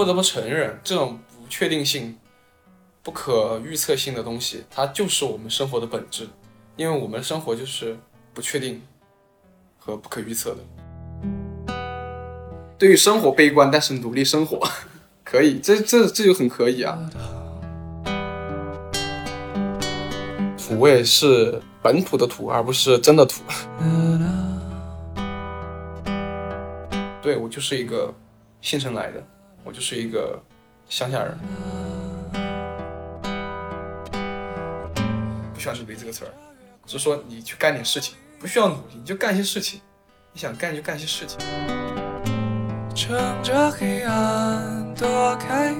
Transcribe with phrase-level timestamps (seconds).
[0.00, 2.16] 不得不承认，这种不确定性、
[3.02, 6.26] 不可预测性的东西，它就是我们生活的本质，
[6.74, 7.94] 因为我们生活就是
[8.32, 8.80] 不确定
[9.76, 11.76] 和不可预测的。
[12.78, 14.66] 对于生活悲观，但是努力生活，
[15.22, 16.98] 可以，这这这就很可以啊。
[20.56, 23.42] 土味是本土的土，而不是真的土。
[27.20, 28.14] 对我就是一个
[28.62, 29.22] 县城来的，
[29.64, 30.40] 我就是一个
[30.88, 31.38] 乡下人。
[35.52, 36.32] 不需要努力这个词儿，
[36.86, 39.80] 只是说你去干点事情，不需要努力，你就干一些事情。
[40.32, 41.38] 你想干就干一些事情。
[42.94, 45.74] 乘着黑暗躲开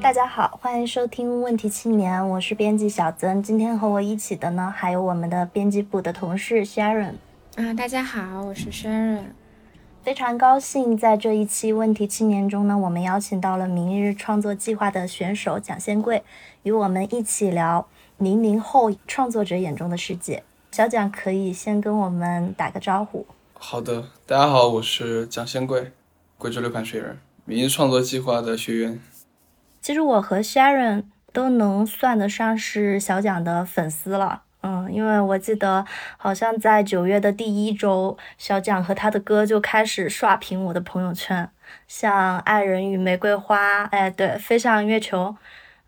[0.00, 3.42] 大家好，欢迎收听《问题青年》，我是编辑小曾。
[3.42, 7.14] 今天和我一起的呢，还有我们的编辑部的同事 Sharon。
[7.56, 9.24] 啊，大家好，我是 Sharon。
[10.08, 16.24] 非常高兴在这一期《问题青年》中呢，我们邀请到了明日创作计划的选手蒋先贵，
[16.62, 20.42] 与我们一起聊零零后创作者眼中的世界。
[20.72, 23.26] 小蒋可以先跟我们打个招呼。
[23.52, 25.92] 好的，大家好，我是蒋先贵，
[26.38, 28.98] 贵州六盘水人，明日创作计划的学员。
[29.82, 35.84] 其实我和 Sharon 都能算得上是小蒋的粉丝了，嗯，因为我记得
[36.16, 41.48] 好像在九月的第一周，小蒋和他的歌就开始刷屏我的朋友圈，
[41.86, 45.36] 像《爱人与玫瑰花》，哎，对，《飞向月球》，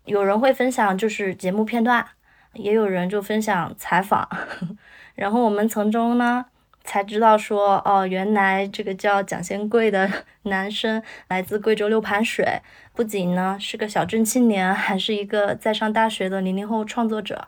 [0.05, 2.05] 有人会分享就是节目片段，
[2.53, 4.27] 也有人就分享采访，
[5.15, 6.45] 然后我们从中呢。
[6.83, 10.09] 才知道说哦，原来这个叫蒋先贵的
[10.49, 12.59] 男生来自贵州六盘水，
[12.95, 17.47] 不仅呢是个小镇青年，还是一个在上大学的零零后创作者。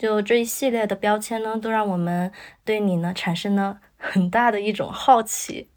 [0.00, 2.32] 就这一系列的标签呢，都让我们
[2.64, 5.68] 对你呢产生了很大的一种好奇。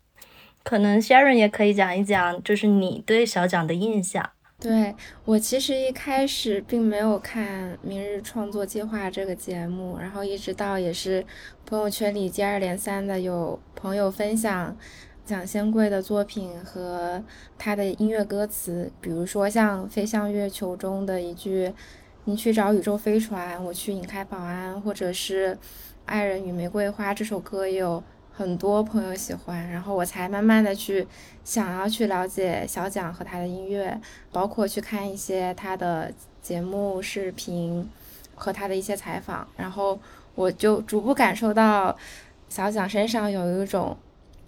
[0.64, 4.30] 可能 Sharon 也可以讲一讲，就是你对小蒋的印象。
[4.62, 11.26] 对我其实一开始并没有看《明日创作计划》这个节目，然后一直到也是
[11.66, 14.78] 朋友圈里接二连三的有朋友分享
[15.26, 17.22] 蒋先贵的作品和
[17.58, 21.74] 他的音乐歌词，比如说像《飞向月球》中的一句
[22.26, 25.54] “你去找宇宙飞船，我去引开保安”，或者是
[26.06, 28.04] 《爱人与玫瑰花》这首歌有。
[28.36, 31.08] 很多朋友喜欢，然后我才慢慢的去
[31.44, 34.02] 想要去了解小蒋和他的音乐，
[34.32, 36.12] 包括去看一些他的
[36.42, 37.88] 节目视频
[38.34, 40.00] 和他的一些采访，然后
[40.34, 41.96] 我就逐步感受到
[42.50, 43.96] 小蒋身上有一种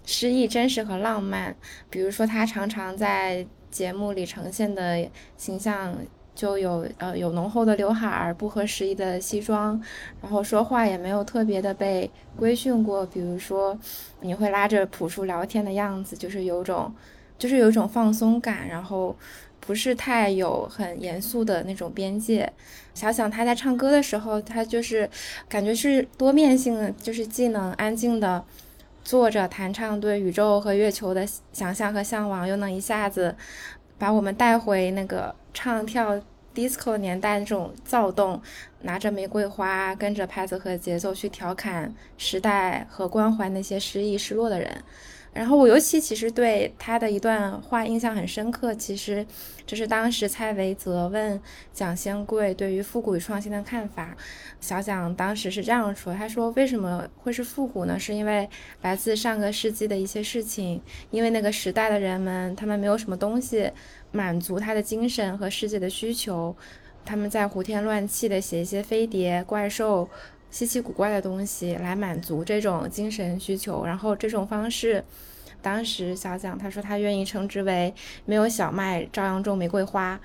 [0.04, 1.54] 诗意、真实和浪漫，
[1.88, 5.96] 比如说他常常在节目里呈现的形象。
[6.36, 9.82] 就有呃有浓厚的刘海儿，不合时宜的西装，
[10.20, 13.04] 然后说话也没有特别的被规训过。
[13.06, 13.76] 比如说，
[14.20, 16.94] 你会拉着朴树聊天的样子，就是有种，
[17.38, 19.16] 就是有一种放松感，然后
[19.58, 22.52] 不是太有很严肃的那种边界。
[22.92, 25.08] 想想他在唱歌的时候，他就是
[25.48, 28.44] 感觉是多面性的，就是既能安静的
[29.02, 33.34] 坐着弹唱对宇宙和月球的想象和向往，又能一下子。
[33.98, 36.20] 把我们带回那个唱跳
[36.54, 38.40] disco 年代那种躁动，
[38.82, 44.82] 拿着玫瑰花，跟着拍子和节奏去调侃时代和关怀那些失意失落的人。
[45.36, 49.24] 然后我尤其其实对他的一段话印象很深刻，其实
[49.66, 51.38] 就是当时蔡维泽问
[51.74, 54.16] 蒋先贵对于复古与创新的看法，
[54.62, 57.98] 小蒋当时是这样说，他说为什么会是复古呢？
[57.98, 58.48] 是因为
[58.80, 60.80] 来自上个世纪的一些事情，
[61.10, 63.70] 因为那个时代的人们他们没有什么东西
[64.12, 66.56] 满足他的精神和世界的需求，
[67.04, 70.08] 他们在胡天乱气的写一些飞碟怪兽。
[70.50, 75.04] 稀奇古怪的东西来满足这种精神需求，然后这种方式，
[75.60, 77.92] 当时小蒋他说他愿意称之为
[78.24, 80.18] “没有小麦照样种玫瑰花”，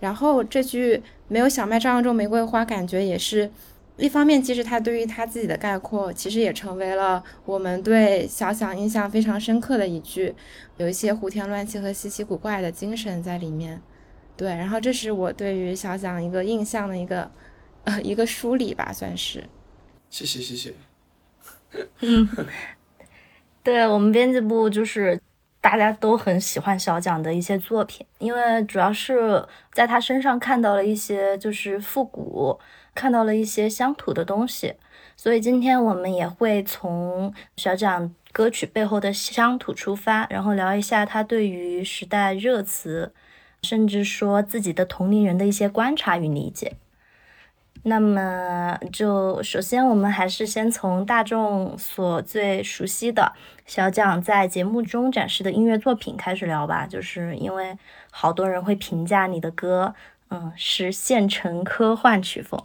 [0.00, 3.50] 然后这句“没有小麦照样种玫瑰花”感觉也是
[3.96, 10.34] 一方面，其实他对于他自己的概括，其实也成为了我们对小蒋印象非常深刻的一句，
[10.78, 13.80] 有一些胡天乱气和稀奇古怪的精神在里面。
[14.36, 17.30] 对，然后这是我对于小蒋一个印象的一个
[17.84, 19.44] 呃一个梳理吧，算是。
[20.14, 20.72] 谢谢谢谢。
[21.98, 22.28] 嗯，
[23.64, 25.20] 对我们编辑部就是
[25.60, 32.60] 大家都很喜欢小蒋的一些作品，因为主要是在他身上看到了一些就是复古，
[32.94, 34.74] 看到了一些乡土的东西，
[35.16, 43.12] 所以今天我们也会从小蒋歌曲背后的乡土出发，然后聊一下他对于时代热词，
[43.62, 46.76] 甚至说自己的同龄人的一些观察与理解。
[47.86, 53.32] 那么就首先我们还是先从大众所最熟悉的
[53.66, 57.76] 小蒋在节目中展示的音乐作品开始聊吧，就是因为
[58.10, 59.94] 好多人会评价你的歌，
[60.30, 62.58] 嗯，是现成科幻曲风。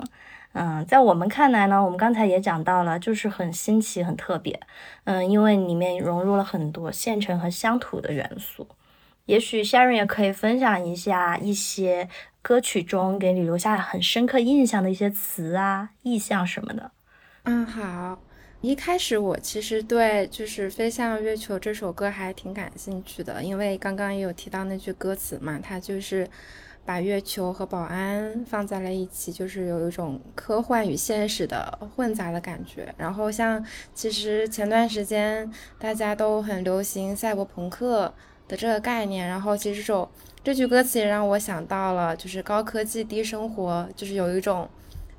[0.53, 4.59] 嗯，在我们看来呢，我们刚才也讲到了，就是很新奇、很特别。
[5.03, 8.65] 嗯，因为里面融入了很多现成和乡土的元素。
[9.29, 12.09] 也许 Sharon 也可以分享一下一些
[12.41, 16.91] 歌曲中给你留下很深刻印象的一些词啊、意象什么的。
[17.43, 18.19] 嗯，好。
[18.61, 26.27] 一开始我其实对就是《飞向月球》这首歌还挺感兴趣的，因为刚刚也有提到那句歌词嘛，它就是。
[26.85, 32.91] 把月球和保安放在了一起，就是有一种科幻与现实的混杂的感觉。
[32.97, 35.47] 然后像其实前段时间
[35.77, 38.11] 大家都很流行赛博朋克
[38.49, 40.11] 的这个概念，然后其实这首
[40.43, 44.67] 这句歌词也让我想到了，就是高科技低生活，就是有一种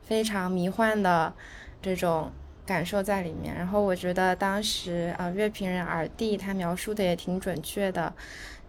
[0.02, 1.32] 非常迷幻的
[1.80, 2.30] 这种
[2.66, 3.54] 感受在里面。
[3.54, 8.12] 然后我觉得当时啊，乐评人耳帝他描述的也挺准确的。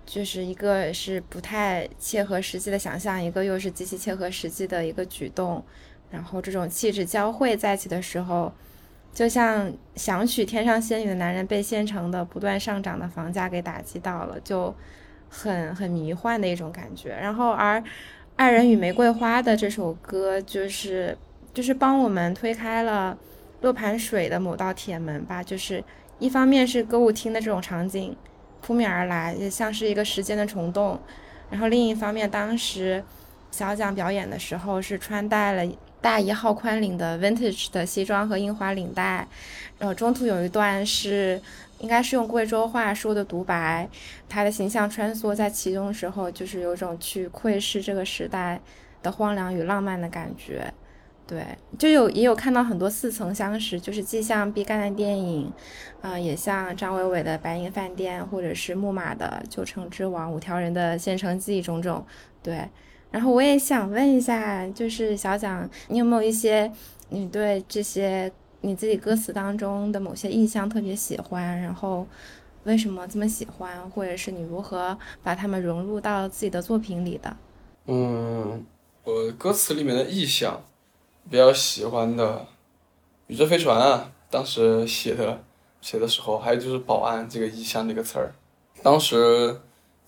[0.04, 5.64] 就是一个是不太切合实际的想象，一个又是极其切合实际的一个举动，
[6.10, 8.52] 然后这种气质交汇在一起的时候，
[9.14, 14.74] 就像想娶天上仙女的男人被县城的不断上涨的房价给打击到了，就
[15.30, 17.10] 很很迷幻的一种感觉。
[17.10, 17.80] 然后而
[18.36, 21.18] 《爱人与玫瑰花》的这首歌，就是
[21.54, 23.18] 就是帮我们推开了
[23.62, 25.84] 落盘水的某道铁门吧，就是
[26.20, 28.16] 一方面是歌舞厅的这种场景。
[28.64, 31.00] 扑面而来，像是一个时间的虫洞。
[31.50, 33.04] 然后另一方面，当时
[33.50, 35.66] 小蒋表演的时候是穿戴了
[36.02, 39.28] 大一号宽领的 vintage 的西装和印花领带。
[39.78, 41.42] 然后中途有一段是
[41.80, 43.88] 应该是用贵州话说的独白，
[44.28, 48.60] 他的形象穿梭在其中时候，就是有种去窥视这个时代
[49.02, 50.74] 的荒凉与浪漫的感觉。
[51.28, 51.46] 对，
[51.80, 55.50] 就有也有看到很多似曾相识，就是既像毕赣的电影，
[56.02, 62.06] 啊，也像张伟伟的《白银饭店》，或者是木马的《旧城之王》，五条人的《县城记》种种。
[62.44, 62.68] 对，
[63.12, 66.72] 然后我也想问一下，就是小蒋，你有没有一些
[67.10, 68.32] 你对这些
[68.62, 71.62] 你自己歌词当中的某些意象特别喜欢？
[71.62, 72.08] 然后
[72.64, 73.90] 为什么这么喜欢？
[73.92, 77.38] 或者是你如何把它们融入到自己的作品里的？
[77.86, 78.66] 嗯，
[79.04, 80.64] 我歌词里面的意象。
[81.30, 82.48] 比较喜欢的
[83.28, 85.44] 宇宙飞船啊，当时写的
[85.80, 88.34] 写的时候，还有就是保安这个意象这个词儿，
[88.82, 89.62] 当时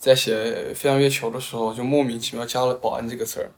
[0.04, 3.50] 在写飞向月球的时候，就莫名其妙加了保安这个词儿，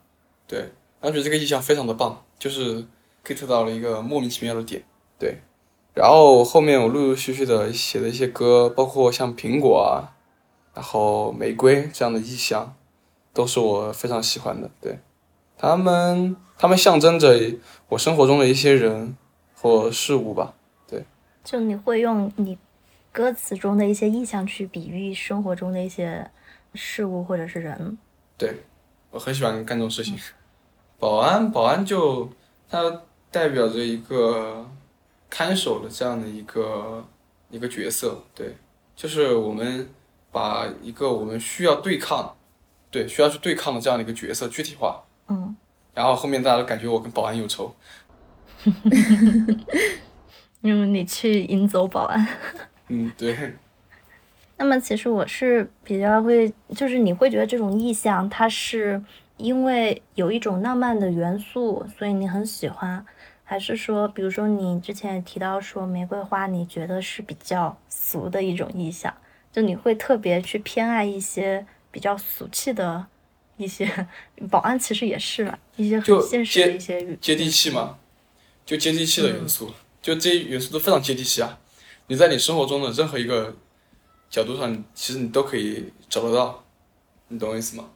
[0.46, 0.70] 对，
[1.02, 2.86] 当时这个意象非常的棒，就是
[3.26, 4.84] get 到了一个莫名其妙的点，
[5.18, 5.40] 对，
[5.96, 10.14] 然后后面我陆陆续续的写的一些歌，包括像苹果啊，
[10.76, 12.76] 然后玫瑰这样的意象，
[13.34, 15.00] 都是我非常喜欢的，对。
[15.58, 17.40] 他们，他们象征着
[17.90, 19.18] 我生活中的一些人
[19.56, 20.54] 或事物吧。
[20.88, 21.06] 对，
[21.44, 22.56] 就你会用你
[23.16, 26.30] 歌词中的一些意象去比喻生活中的一些
[26.74, 27.98] 事物或者是人。
[28.38, 28.54] 对，
[29.10, 30.18] 我很喜欢干这种事情。
[31.00, 32.30] 保安，保安就
[32.70, 34.70] 它代表着一个
[35.30, 37.08] 看守的这样的一个
[37.50, 38.22] 一个角色。
[38.36, 38.54] 对，
[38.98, 39.90] 就是我们
[40.30, 42.36] 把一个我们需要对抗，
[42.92, 45.02] 对，需要去对抗的这样的一个角色具体化。
[45.30, 45.56] 嗯，
[45.94, 47.74] 然后后面大家都感觉我跟保安有仇，
[50.60, 52.28] 因为你去引走保安。
[52.88, 53.36] 嗯，对。
[54.58, 59.04] 那么其实我是比较会，就是你会觉得这种意象，它是
[59.38, 63.06] 因为有一种浪漫的元素，所以你很喜欢，
[63.44, 69.14] 还是说，比如说你之前也提到说玫瑰花，你觉得是比较俗的一种意象，
[69.52, 73.08] 就你会特别去偏爱一些比较俗气的。
[73.58, 73.90] 一些
[74.52, 77.98] 保安其实也是了一些很现实的一些接地气嘛，
[78.66, 81.58] 就接地气的元素，就这些元素都非常接地气啊！
[82.08, 83.56] 你在你生活中的任何一个
[84.30, 86.64] 角度上，其实你都可以找得到，
[87.28, 87.90] 你懂我意思吗？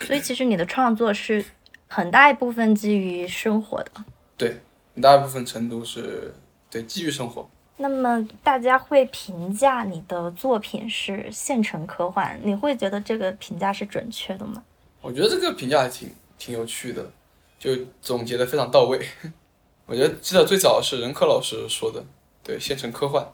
[0.00, 1.44] 所以其实你的创作是
[1.88, 3.90] 很大一部分基于生活的，
[4.36, 4.60] 对，
[4.94, 6.32] 很大一部分程度是
[6.70, 7.48] 对基于生活。
[7.76, 14.62] 那么大家会评价你的作品是现成科幻，你会觉得这个评价是准确的吗？
[15.00, 17.10] 我觉得这个评价还挺挺有趣的，
[17.58, 19.04] 就总结的非常到位。
[19.86, 22.04] 我觉得记得最早是任科老师说的，
[22.42, 23.26] 对，现成科幻，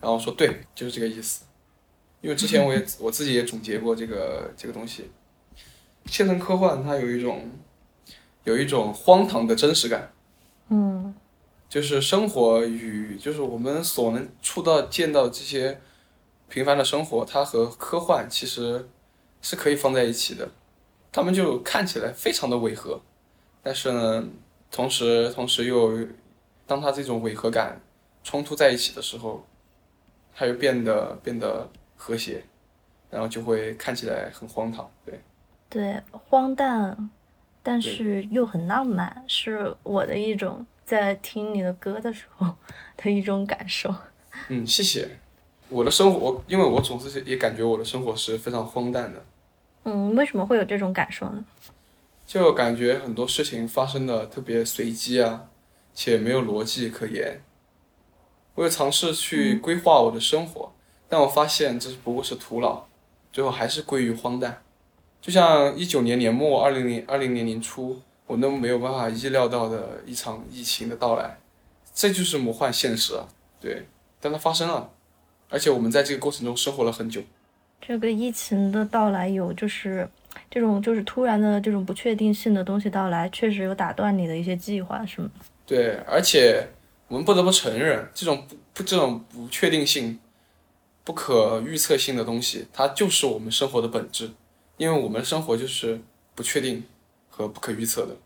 [0.00, 1.44] 然后说对，就是这个意思。
[2.20, 5.10] 因为之前我也我自己也总结过这个这个东西，
[6.06, 7.48] 现成科幻它有一种
[8.44, 10.12] 有一种荒唐的真实感，
[10.68, 11.14] 嗯，
[11.68, 15.80] 就是生活与就是我们所能触到见到这些
[16.48, 18.88] 平凡的生活，它和科幻其实
[19.40, 20.48] 是可以放在一起的。
[21.12, 23.00] 他们就看起来非常的违和，
[23.62, 24.28] 但是呢，
[24.70, 26.06] 同时同时又
[26.66, 27.80] 当它这种违和感
[28.24, 29.46] 冲突在一起的时候，
[30.38, 32.40] 它又变得变得和谐，
[33.10, 34.88] 然后就会看起来很荒唐。
[35.04, 35.20] 对，
[35.68, 37.10] 对，荒诞，
[37.60, 42.54] 但是又很浪漫，是我的一种在听你的歌的时候
[42.96, 43.92] 的一种感受。
[44.48, 45.08] 嗯，谢谢。
[45.68, 49.24] 我的生活，因为我总是也感觉我的生活是非常荒诞的。
[49.86, 51.44] 嗯，为什么会有这种感受呢？
[52.24, 55.48] 就感觉很多事情发生的特别随机啊，
[55.92, 57.40] 且没有逻辑可言。
[58.58, 60.72] 我有尝试去规划我的生活，
[61.08, 62.82] 但我发现这不过是徒劳，
[63.32, 64.60] 最后还是归于荒诞。
[65.20, 71.38] 就像一九年年末、二零零二零年年初，我都没有办法意料到的一场疫情的到来，
[71.94, 73.28] 这就是魔幻现实啊！
[73.60, 73.86] 对，
[74.20, 74.90] 但它发生了。
[75.48, 77.22] 而且我们在这个过程中生活了很久。
[77.80, 80.08] 这个疫情的到来有就是
[80.50, 85.30] 这种就是突然的这种不确定性的东西到来，确实有打断你的一些计划，是吗？
[85.64, 86.66] 对，而且
[87.08, 90.18] 我们不得不承认，这种不不这种不确定性、
[91.04, 94.30] 不可预测性的东西，它就是我们生活的本质，
[94.76, 96.00] 因为我们生活就是
[96.34, 96.84] 不确定
[97.28, 98.16] 和不可预测的。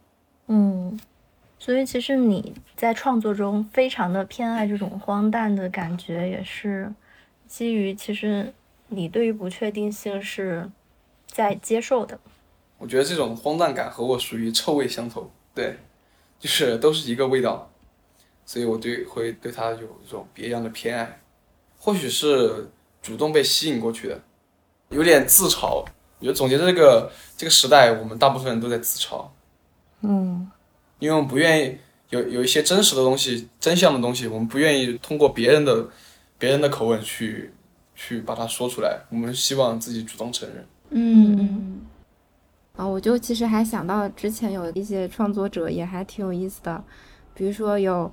[0.48, 0.98] 嗯，
[1.58, 6.92] 所以其实你在创作中非常的偏爱这种荒诞的感觉，也是。
[7.46, 8.52] 基于其实
[8.88, 10.70] 你对于不确定性是
[11.26, 12.18] 在接受的，
[12.78, 15.76] 我觉得这种荒诞感和我属于臭味相投，对，
[16.40, 17.70] 就是都是一个味道，
[18.44, 21.20] 所以我对会对他有一种别样的偏爱，
[21.78, 22.70] 或许是
[23.02, 24.20] 主动被吸引过去的，
[24.90, 25.84] 有点自嘲。
[26.18, 29.26] 我觉得总结这个这个时代，我们大部分人都在自嘲，
[30.00, 30.50] 嗯，
[30.98, 31.78] 因为我们不愿意
[32.10, 35.88] 有有一些真实的东西、真相的东西，我们不愿意通过别人的。
[36.38, 37.52] 别人的口吻去
[37.94, 40.66] 去把它说出来，我们希望自己主动承认。
[40.90, 41.82] 嗯，
[42.74, 46.82] 啊，我就其实还想到之前有一些创作者也还挺有意思的，
[47.32, 48.12] 比如说有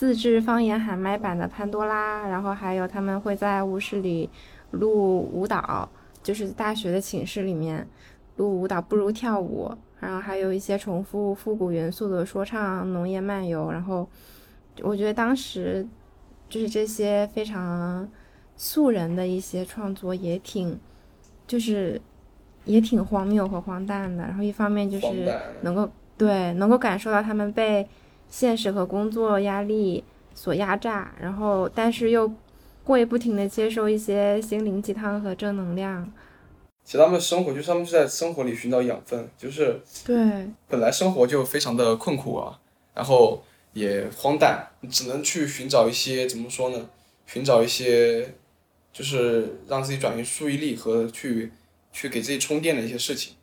[0.00, 4.30] 自制方言喊麦版的潘多拉，然后还有他们会在卧室里
[4.70, 5.86] 录舞蹈，
[6.22, 7.86] 就是大学的寝室里面
[8.36, 14.08] 录舞蹈不如跳舞，然后还有一些重复复古元素的说唱农业漫游，然后
[14.80, 15.86] 我觉得当时。
[16.48, 18.08] 就是这些非常
[18.56, 20.76] 素人的一些创作也挺，
[21.46, 22.00] 就是
[22.64, 24.24] 也挺荒谬和荒诞的。
[24.24, 25.88] 然后一方面就是能够
[26.18, 27.86] 对能够感受到他们被
[28.30, 30.02] 现实和工作压力
[30.34, 32.32] 所压榨，然后但是又
[32.84, 36.10] 会不停的接受一些心灵鸡汤和正能量。
[36.84, 42.58] 其实他们的生活就是他们是在生活里寻找养分，就是对本来生活就非常的困苦啊，
[42.94, 43.42] 然后。
[43.72, 46.90] 也荒诞，你只能去寻找一些怎么说呢？
[47.24, 48.34] 寻找一些，
[48.92, 51.52] 就是让自己转移注意力和去
[51.92, 53.34] 去给自己充电的一些事情。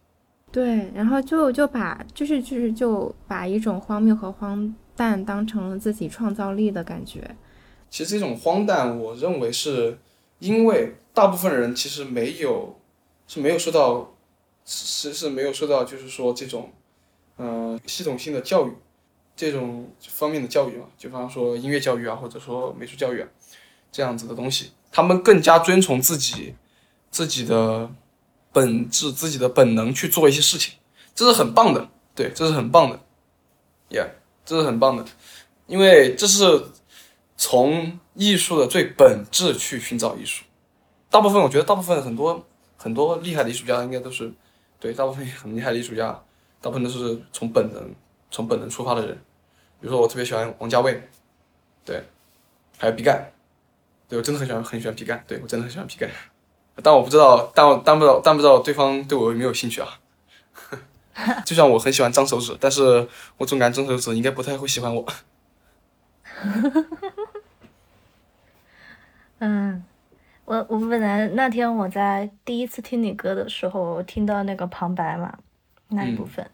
[0.51, 7.35] 对，然后就就把就是就是就把一种荒谬和荒诞当成了自己创造力的感觉。
[7.89, 9.97] 其实这种荒诞，我认为是
[10.39, 12.79] 因为大部分人其实没有
[13.27, 14.13] 是没有受到
[14.65, 16.71] 是是没有受到就是说这种
[17.37, 18.71] 嗯系统性的教育。
[19.39, 23.27] 这种方面的教育嘛，就比方说音乐教育啊，或者说美术教育啊，
[23.91, 26.55] 这样子的东西，他们更加遵从自己
[27.11, 27.87] 自己的
[28.51, 30.73] 本质、自己的本能去做一些事情，
[31.13, 32.99] 这是很棒的，对，这是很棒的
[33.89, 34.09] ，Yeah，
[34.45, 35.05] 这是很棒的，
[35.67, 36.63] 因为这是
[37.35, 40.43] 从艺术的最本质去寻找艺术。
[41.09, 42.45] 大部分我觉得，大部分很多
[42.77, 44.31] 很多厉害的艺术家应该都是，
[44.79, 46.07] 对，大部分很厉害的艺术家，
[46.61, 47.93] 大部分都是从本能、
[48.29, 49.15] 从本能出发的人。
[49.79, 51.01] 比如说，我特别喜欢王家卫，
[51.85, 52.03] 对，
[52.77, 53.31] 还有毕赣，
[54.09, 56.09] 对我真的很喜欢，很喜欢毕赣，对我真的很喜欢毕赣，
[56.83, 59.87] 但我不知道，但我但不知道，但不知道对方对我有没有兴趣啊？
[61.45, 63.07] 就像我很喜欢张手指，但是
[63.37, 65.05] 我总感觉张手指应该不太会喜欢我。
[69.39, 69.83] 嗯，
[70.45, 75.37] 我我本来那天我在第一次听你歌的时候，听到那个旁白嘛，
[75.89, 76.47] 那一部分，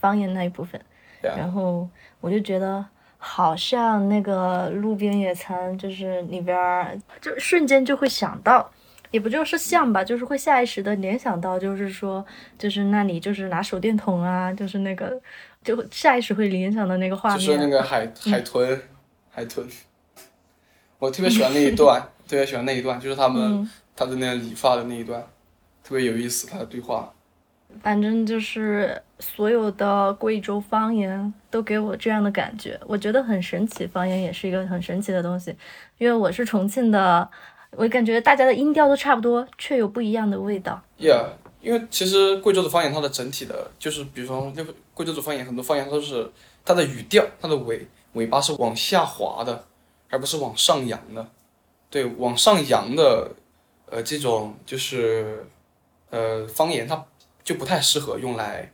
[0.00, 0.80] 方言那一部分。
[1.22, 1.88] 然后
[2.20, 2.84] 我就觉得
[3.18, 8.70] 好像那个路边野餐，就是里边儿就瞬间就会想到，
[9.10, 12.24] 也不就是像吧，就是会下意识的联想到，就是说，
[12.58, 15.20] 就是那里就是拿手电筒啊，就是那个，
[15.62, 17.46] 就下意识会联想到那个画面。
[17.46, 18.80] 就是那个海海豚，
[19.30, 19.66] 海豚。
[20.98, 25.22] 我特别喜欢那一段， 特别喜欢那一段，就是他们他的那个理发的那一段，
[25.84, 27.12] 特别有意思，他的对话。
[27.82, 33.86] 反正就是所有的贵州方言都给我这样的感觉，我觉得很神奇。
[33.86, 35.54] 方言也是一个很神奇的东西，
[35.98, 37.28] 因为我是重庆的，
[37.76, 40.82] 我感觉大家的音调都差不多，却有不一样的味道。
[40.98, 41.26] Yeah，
[41.60, 44.64] 因为其实贵州的方言它的整体的，就是比如说那
[44.94, 46.30] 贵州的方言，很多方言都是
[46.64, 49.66] 它的语调，它的尾尾巴是往下滑的，
[50.08, 51.28] 而不是往上扬的。
[51.90, 53.30] 对，往上扬的，
[53.90, 55.46] 呃，这种就是，
[56.10, 57.04] 呃，方言它
[57.44, 58.72] 就不太适合用来，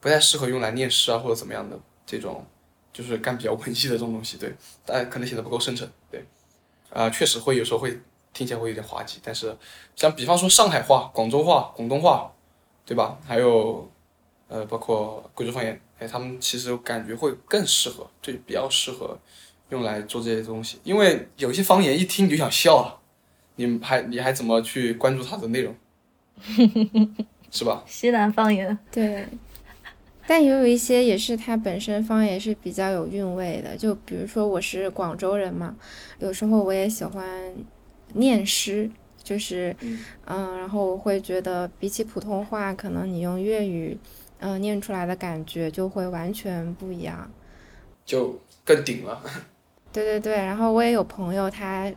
[0.00, 2.44] 不太适合用来念诗啊或者怎么样的这种，
[2.92, 4.36] 就是干比较文艺的这种东西。
[4.36, 5.90] 对，大家可能显得不够深沉。
[6.94, 7.98] 对，啊、确实会有时候会
[8.32, 9.56] 听起来会有点滑稽，但是
[9.96, 12.32] 像比方说上海话、广州话、广东话，
[12.86, 13.18] 对吧？
[13.26, 13.90] 还有
[14.48, 19.18] 呃，包括贵州方言，哎，他们其实感觉会更适合，就比较适合
[19.70, 23.00] 用来做这些东西，因为有些方言一听你就想笑了，
[23.56, 25.74] 你还你还怎么去关注它的内容，
[27.50, 27.82] 是吧？
[27.88, 29.26] 西南方言，对，
[30.26, 35.76] 但也有一些也是它本身方言是比较有韵味的，就比如说我是广州人嘛，
[36.18, 37.52] 有时候我也喜欢
[38.14, 38.90] 念诗，
[39.22, 39.74] 就是
[40.26, 43.98] 嗯然后我会觉得比起普通话，可能你用粤语
[44.38, 47.30] 嗯、念出来的感觉就会完全不一样。
[48.04, 49.22] 就更顶了。
[49.92, 51.92] 对对对，然后我也有朋友他。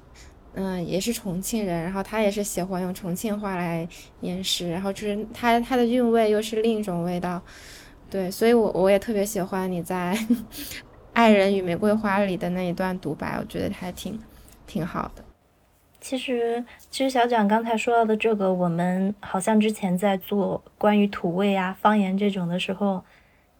[0.60, 3.88] 嗯，也是重庆人，然后他也是喜欢用重庆话来
[4.22, 7.40] 念诗，然后就是他他的韵味又是另一种味道，
[8.10, 10.16] 对，所以我我也特别喜欢你在
[11.14, 14.20] 《爱人与玫瑰花》里的那一段独白，我觉得还挺
[14.66, 15.24] 挺好的。
[16.00, 23.04] 其实，其实小蒋刚才说到的这个，我们好像之前在做关于土味啊、方言这种的时候，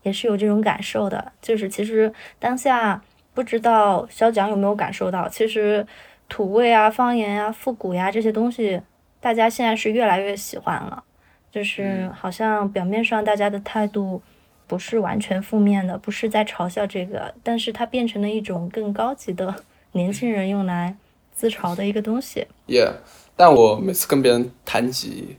[0.04, 1.34] 也是有这种感受的。
[1.42, 3.02] 就是其实当下
[3.34, 5.86] 不知道小蒋有没有感受到，其实
[6.30, 8.82] 土味啊、方言啊、复古呀这些东西，
[9.20, 11.04] 大家现在是越来越喜欢了。
[11.50, 14.22] 就是好像表面上大家的态度
[14.68, 20.96] 不是完全负面的，不是在嘲笑这个，但是它变成了一种更高级的 年轻人用来
[21.34, 22.46] 自嘲的一个东西。
[22.68, 22.94] Yeah，
[23.36, 25.38] 但我每次跟别人谈及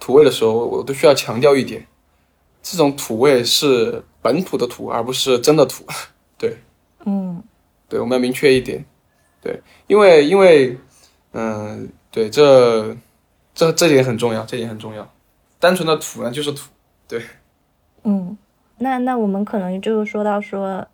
[0.00, 1.86] 土味的时候，我都需要强调一点，
[2.62, 5.84] 这种土味是本土的土，而不是真的土。
[6.36, 6.56] 对，
[7.06, 7.42] 嗯
[7.88, 8.84] 对，我们要明确一点。
[9.40, 10.76] 对，因为因为，
[11.32, 12.96] 嗯、对，这
[13.54, 15.08] 这这点很重要，这点很重要。
[15.60, 16.68] 单纯的土呢，就是土。
[17.06, 17.22] 对
[18.04, 18.36] 嗯，
[18.84, 20.86] 那那我们可能就说到说，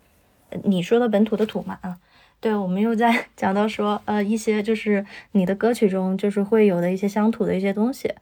[0.63, 1.97] 你说的本土的土嘛啊，
[2.39, 8.13] 对，我们又在 讲到说，呃，一些就是你的歌曲中就是会有的一些乡土的一些东西。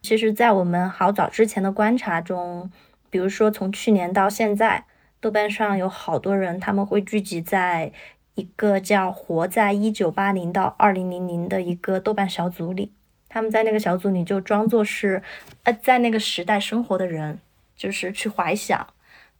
[0.00, 2.70] 其实，在我们好早之前的观察中，
[3.10, 4.86] 比如说从去年到现在，
[5.20, 7.92] 豆瓣上有好多人他们会聚集在
[8.34, 12.92] 一个叫“活在一九八零到二零零零”的一个豆瓣小组里。
[13.28, 15.22] 他们在那个小组里就装作是，
[15.64, 17.38] 呃，在那个时代生活的人，
[17.76, 18.86] 就是去怀想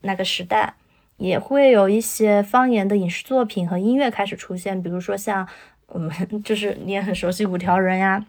[0.01, 0.75] 那个时代，
[1.17, 5.49] 也会有一些方言的影视作品和音乐开始出现，比如说像
[5.87, 6.13] 我们
[6.45, 8.25] 就是你也很熟悉五条人呀，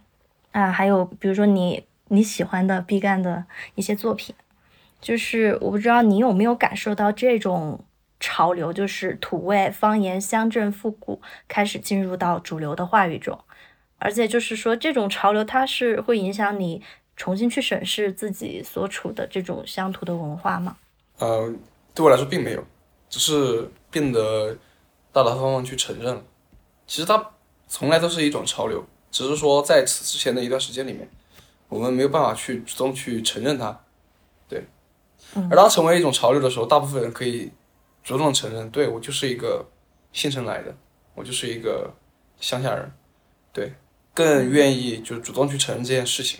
[0.51, 4.33] 啊，还有比如说你你喜欢的毕赣的一些作品，
[4.99, 7.83] 就是我不知道你有没有感受到这种
[8.19, 13.39] 潮流，就是土味方言、乡镇复古开始进入到主流的话语中，
[13.97, 16.81] 而且就是说这种潮流它是会影响你
[17.15, 20.77] 重新去审视自己所处的这种乡土的文化吗？
[21.19, 21.53] 呃，
[21.93, 22.63] 对我来说并没有，
[23.09, 24.55] 只是变得
[25.11, 26.23] 大大方方去承认了。
[26.87, 27.31] 其实它
[27.67, 31.09] 从来都是一种潮流，只是说在此之前的一段时间里面，
[31.67, 33.79] 我们没有办法去主动去承认它。
[34.47, 34.65] 对，
[35.51, 37.51] 而当成为一种潮流的时候，大部分人可以
[38.03, 39.65] 主动承认，对我就是一个
[40.13, 40.75] 县城来的，
[41.15, 41.93] 我就是一个
[42.39, 42.91] 乡下人，
[43.51, 43.73] 对，
[44.13, 46.39] 更愿意就主动去承认这件事情，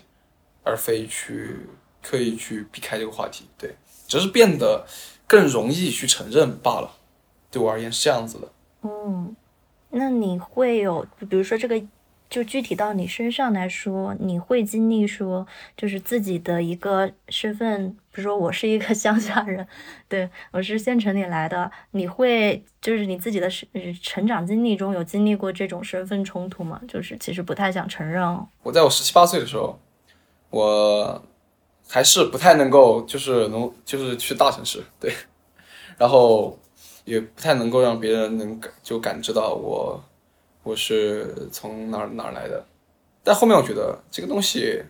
[0.64, 1.68] 而非去
[2.02, 3.46] 刻意去避开这个话题。
[3.58, 3.76] 对。
[4.10, 4.86] 只是变得
[5.26, 6.98] 更容易去承认罢了。
[7.50, 8.48] 对我而言是这样子的。
[8.82, 9.36] 嗯，
[9.92, 11.82] 那你会有，比如说这个，
[12.30, 19.68] 就具体到你身上来说，你会经历说，就是自己的一个身份，比如说我是一个 乡下人，
[20.08, 23.68] 对我是县城里来的，你会就是你自己的是
[24.02, 26.80] 成长经历中有经历过这种身份冲突吗？
[26.88, 28.48] 就是其实不太想承认哦。
[28.64, 29.80] 我在我十七八岁的时候，
[30.52, 31.24] 我
[31.90, 35.12] 还是不太能够，就是能就是去大城市， 对，
[35.98, 36.58] 然后
[37.04, 40.04] 也不太能够让别人能感就感知到我
[40.62, 42.64] 我是从哪儿哪儿来的。
[43.24, 44.84] 但后面我觉得这个东西，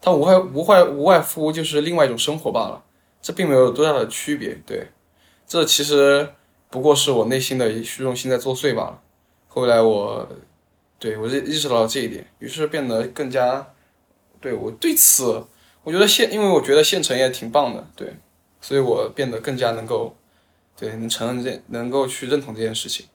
[0.00, 2.84] 它无外无外无外乎就是另外一种生活罢了，
[3.22, 4.54] 这并没有多大的区别。
[4.66, 4.88] 对，
[5.46, 6.28] 这其实
[6.68, 9.00] 不过是我内心的虚荣心在作祟罢了。
[9.48, 10.28] 后来我
[10.98, 13.74] 对我意意识到了这一点，于是变得更加
[14.40, 15.44] 对我对此，
[15.84, 18.14] 我觉得县，因为我觉得县城也挺棒的，对，
[18.60, 20.14] 所以我变得更加能够
[20.76, 23.06] 对能承认这，能够去认同这件事情，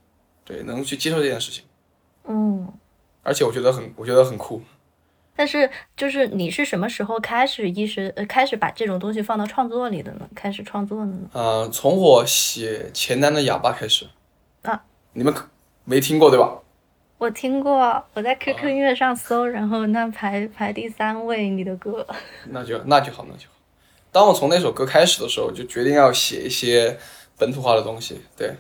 [0.43, 1.63] 对，能去接受这件事情，
[2.25, 2.67] 嗯
[3.23, 4.61] 而且我觉得很，我觉得很酷，
[5.35, 10.29] 但是就是你是什么时候开始意识呃开始把这种东西放到创作里的呢？
[10.35, 11.29] 开始创作的呢？
[11.33, 14.07] 呃，从我写《前单的哑巴》开始
[14.63, 15.47] 啊，你们可
[15.83, 16.59] 没听过对吧？
[17.19, 22.05] 我听过，我在 QQ 音乐上搜，然后那排排第三位你的歌。
[22.51, 23.55] 那就那就好，那就好。
[24.11, 26.97] 当我从那首歌开始的时候，就决定要写一些
[27.35, 28.21] 本土化的东西。
[28.37, 28.53] 对，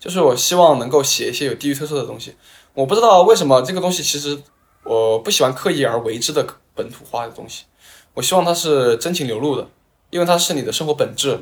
[0.00, 2.34] 就是我希望能够写一些有地域特色的东西。
[2.74, 4.36] 我不知道为什么这个东西，其实
[4.82, 6.44] 我不喜欢刻意而为之的
[6.74, 7.66] 本土化的东西。
[8.14, 9.68] 我希望它是真情流露的，
[10.10, 11.38] 因为它是你的生活本质。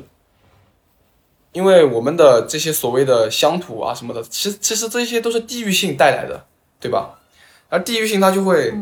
[1.55, 6.45] 因为我们的这些所谓的乡土啊什么的，其实其实这些都是地域性带来的，
[6.79, 7.17] 对吧？
[7.69, 8.73] 而地域性它就会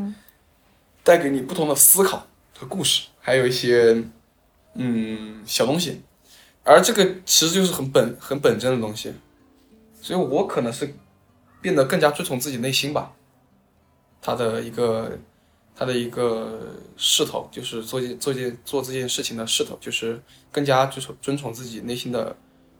[1.03, 2.25] 带给你不同的思考
[2.57, 4.03] 和故事，还有一些。
[4.75, 6.01] 嗯，小东西，
[6.63, 9.13] 而这个其实就是很本很本真的东西，
[10.01, 10.95] 所以我可能是
[11.62, 13.13] 变得更加遵从自己内心吧。
[14.19, 15.15] 他的一个
[15.75, 16.59] 他的一个
[16.97, 20.19] 势头，就是做件做件做这件事情的势头，就是
[20.51, 22.36] 更加遵从遵从自己内心的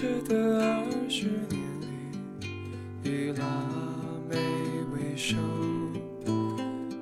[0.00, 2.48] 活着的二十年里，
[3.04, 3.44] 以腊
[4.30, 4.34] 梅
[4.94, 5.36] 为首，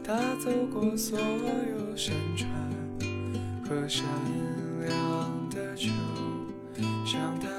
[0.02, 2.50] 他走过所有山川。
[3.68, 4.04] 和善
[4.80, 5.90] 良的丘，
[7.06, 7.57] 像他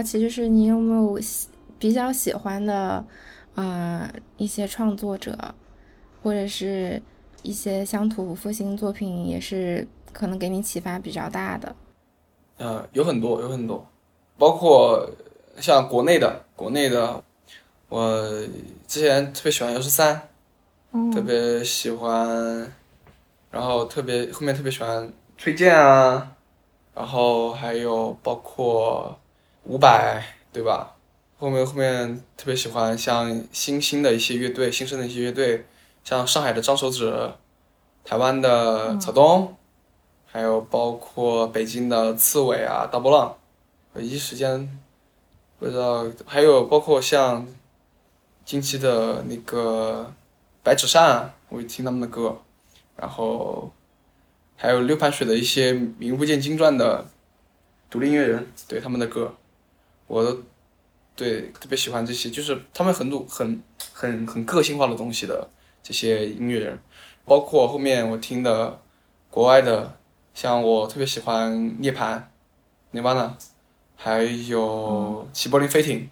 [0.00, 1.20] 好奇，就是你有没有
[1.78, 3.04] 比较喜欢的，
[3.54, 5.54] 呃，一些创作者，
[6.22, 7.02] 或者是
[7.42, 11.76] 一些乡土复兴作品，也是可能给你启发比较大的。
[12.56, 13.86] 呃，有很多，有很多，
[14.38, 15.06] 包括
[15.58, 17.22] 像国内的，国内的，
[17.90, 18.26] 我
[18.86, 20.18] 之前特别喜欢姚十三，
[21.12, 22.72] 特别喜欢，
[23.50, 26.36] 然后特别后面特别喜欢崔健啊。
[26.94, 29.18] 然后还有包括
[29.70, 30.20] 伍佰，
[30.52, 30.96] 对吧？
[31.38, 35.64] 后面后面特别喜欢像新兴的一些乐队，新生的一些乐队，
[36.02, 37.30] 像上海的张手指，
[38.04, 39.56] 台湾的草东，
[40.26, 43.36] 还有包括北京的刺猬啊，大波浪。
[43.94, 44.68] 一时间
[45.60, 47.46] 不知道，还有包括像
[48.44, 50.12] 近期的那个
[50.64, 52.36] 白纸扇，我会听他们的歌，
[52.96, 53.70] 然后。
[54.62, 57.06] 还有六盘水的一些名不见经传的
[57.88, 59.34] 独立音乐人，对他们的歌，
[60.10, 60.36] 我都
[61.14, 65.48] 对特别喜欢这些，就是他们很多很很很个性化的东西的
[65.82, 66.76] 这些音乐人，
[67.24, 68.80] 包括后面我听的
[69.30, 69.96] 国外的，
[70.34, 72.20] 像我特别喜欢涅槃
[72.92, 73.30] ，Nirvana，
[73.94, 76.10] 还有齐柏林飞艇，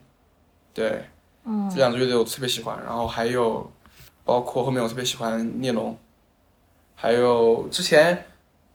[0.73, 1.05] 对，
[1.45, 3.69] 嗯这两支乐队我特别喜欢，然后还有
[4.25, 5.99] 包括后面我特别喜欢聂龙，
[6.95, 8.25] 还有之前。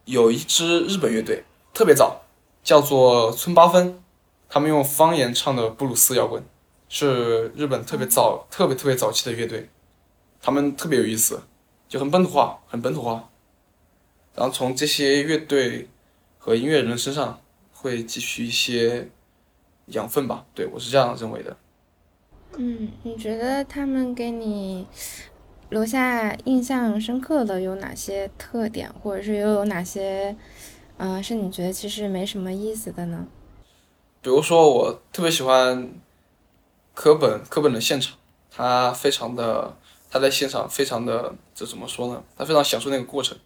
[0.06, 2.24] 有一支日本乐队特别早，
[2.62, 4.03] 叫做村八分，
[4.54, 6.44] 他们用方言唱的布鲁斯摇滚，
[6.88, 9.68] 是日本特别早、特别特别早期的乐队，
[10.40, 11.42] 他们特别有意思，
[11.90, 13.32] 就很本土化，很本土化。
[14.36, 15.90] 然后从这些乐队
[16.38, 19.10] 和音乐人身上会汲取一些
[19.88, 21.58] 养分吧，对我是这样认为的。
[22.58, 24.86] 嗯，你觉得他们给你？
[25.72, 30.36] 留下印象深刻的有哪些特点，或者是又有哪些，
[30.98, 33.26] 嗯，是你觉得其实没什么意思的呢？
[34.24, 35.94] 比如说，我特别喜欢
[36.94, 38.16] 科本，科本的现场，
[38.50, 39.76] 他非常的，
[40.10, 42.24] 他在现场非常的，这怎么说呢？
[42.38, 43.38] 他非常享受那个过程，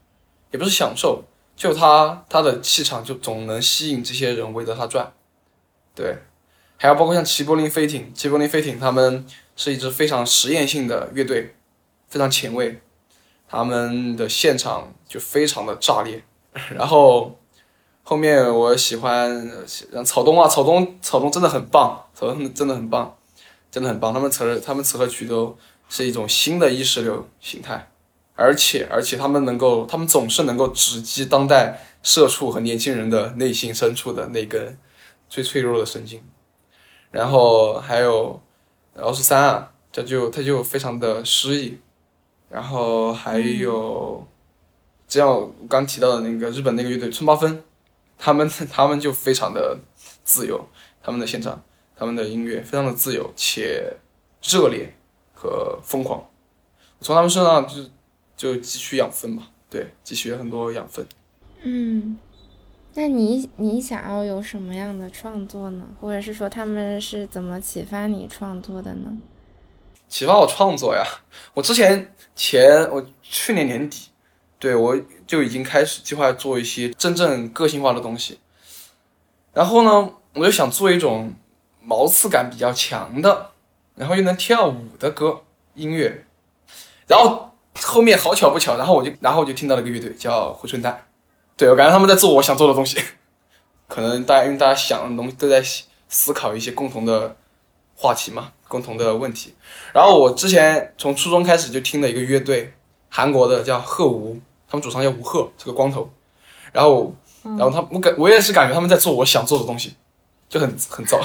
[0.52, 1.24] 也不是享受，
[1.56, 5.12] 就他他的气场就总能吸引这些人围着他转，
[5.96, 6.20] 对，
[6.78, 11.56] 还有包括像齐柏林飞艇，齐柏林飞艇他们是一支非常实验性的乐队，
[12.08, 12.80] 非常前卫，
[13.50, 16.24] 他们的现场就非常的炸裂。
[16.76, 17.40] 然后
[18.10, 19.52] 后面我喜欢
[19.92, 23.18] 像草东啊，草东草东真的很棒，草东真的很棒，
[23.70, 24.14] 真的很棒。
[24.14, 25.58] 他们词他们词和曲都
[25.90, 27.92] 是一种新的意识流形态，
[28.34, 34.78] 而且而且他们能够，他们总是能够直击当代社畜和年轻人的内心深处的那根
[35.28, 36.24] 最脆弱的神经。
[37.12, 38.40] 然后还有
[38.96, 41.78] 奥十三啊，这就他就非常的诗意。
[42.50, 44.26] 然后还有，
[45.10, 47.62] 这样我刚提到的那个日本那个乐队村八分，
[48.18, 49.78] 他们 他们就非常的
[50.24, 50.68] 自由，
[51.02, 51.64] 他们的现场，
[51.96, 53.98] 他们的音乐非常的自由且
[54.42, 54.94] 热烈
[55.34, 56.28] 和疯狂。
[57.00, 57.84] 从他们身上就
[58.36, 61.06] 就汲取养分吧，对，汲取了很多养分。
[61.62, 62.18] 嗯，
[62.96, 65.86] 那你你想要有什么样的创作呢？
[66.02, 69.18] 或者是说他们是怎么启发你创作的呢？
[70.08, 71.04] 启发我创作呀！
[71.54, 74.08] 我之前前我去年年底，
[74.60, 78.40] 对我就已经开始计划做一些真正个性化的东西。
[79.54, 81.34] 然后呢，我就想做一种
[81.82, 83.52] 毛刺感比较强的，
[83.96, 85.42] 然后又能跳舞的歌
[85.76, 86.26] 音乐。
[87.08, 91.06] 然后后面好巧不巧，然后我就然后我就听到了一个乐队叫回春丹，
[91.56, 93.00] 对我感觉他们在做我想做的东西。
[93.88, 95.64] 可能大家因为大家想的东西都在
[96.10, 97.36] 思考一些共同的
[97.96, 98.52] 话题嘛。
[98.70, 99.54] 共同的问题，
[99.94, 102.74] 然后我之前从初中开始就听了一个乐队，
[103.08, 106.10] 韩国的叫鹤吴，他们主唱叫吴鹤，是个光头，
[106.72, 109.96] 然后，然后他我感我也是感觉他们在做我想做的东西，
[110.50, 111.20] 就很很糟，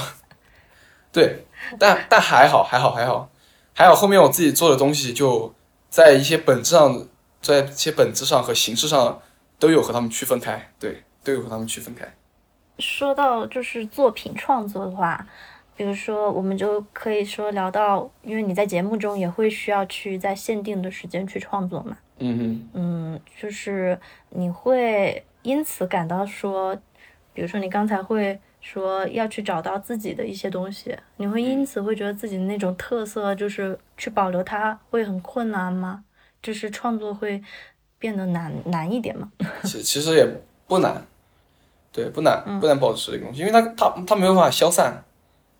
[1.11, 1.45] 对，
[1.77, 3.29] 但但还好还好还好
[3.73, 5.53] 还好后面我自己做的东西就
[5.89, 7.07] 在一些本质上，
[7.41, 9.21] 在一些本质上和形式上
[9.59, 12.05] 都有和他们区分开，对，都有和他们区分开。
[12.79, 15.27] 说到就是作品创作的话。
[15.75, 21.97] 比如说，我们就可以说聊到，因为你在节目中也会需要去在限定的时间去创作嘛。
[22.19, 22.69] 嗯嗯。
[22.73, 23.99] 嗯，就是
[24.29, 26.75] 你会因此感到说，
[27.33, 36.03] 比如说你刚才会说要去找到自己的一些东西，你会因此会觉得自己的那种特色就是去保留它会很困难吗？
[36.41, 37.41] 就是创作会
[37.99, 39.31] 变得难难一点吗？
[39.63, 40.27] 其其实也
[40.67, 41.05] 不难，
[41.91, 45.03] 对，不难，不难保持这个东西，因为它它它没有办法消散。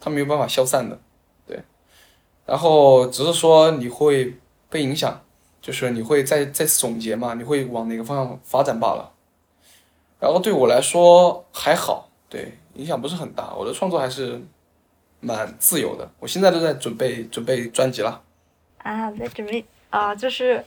[0.06, 1.00] 它没有办法消散的，
[1.48, 1.58] 对，
[2.46, 4.38] 然后只是说你会
[4.70, 5.23] 被影响，
[5.64, 9.10] 就是你会再再次总结嘛，你会往哪个方向发展罢了。
[10.20, 14.42] 然后对我来说还好，对，影响不是很大，我的创作还是
[15.22, 16.12] 蛮自由的。
[16.20, 18.22] 我现在都在准备准备专辑了。
[18.80, 20.62] 啊，在准备啊，就是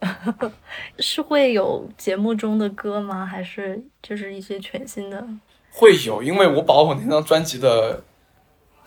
[0.98, 3.26] 是会有节目中的歌吗？
[3.26, 5.22] 还是就是一些全新的？
[5.70, 8.02] 会有，因为我把我那张专辑的。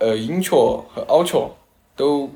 [0.04, 1.52] 呃，intro 和 outro
[1.96, 2.28] 都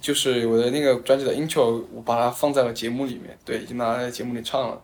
[0.00, 4.82] 就是我的那个专辑的 intro，我把它放在了节目里面，对，已经拿在节目里唱了。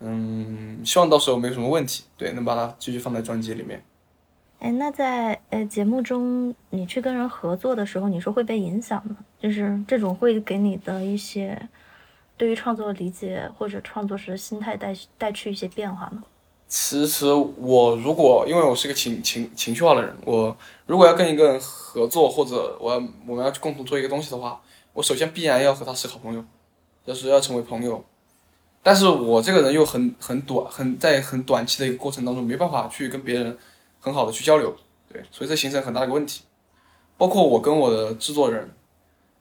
[0.00, 3.82] 嗯，希望到时候没有什么问题，对，能把它继续放在专辑里面。
[4.60, 9.16] 哎，那在呃节目中，你去跟人合作的时候，你说会被影响吗？
[9.40, 11.68] 就是这种会给你的一些
[12.36, 16.22] 对于创作理解或者创作时的心态带带去一些变化吗？
[16.68, 20.54] 其实我如果因为我是个情情情绪化的人，我
[20.84, 24.60] 如果要跟一个人合作，或者我要我们要去共同做一个东西的话，
[24.92, 26.44] 我首先必然要和他是好朋友，
[27.06, 28.04] 就是要成为朋友。
[28.82, 33.56] 但是我这个人又很很短，很在很短期的一个过程当中没办法去跟别人
[33.98, 34.76] 很好的去交流，
[35.10, 36.42] 对，所以这形成很大的一个问题。
[37.16, 38.70] 包括我跟我的制作人，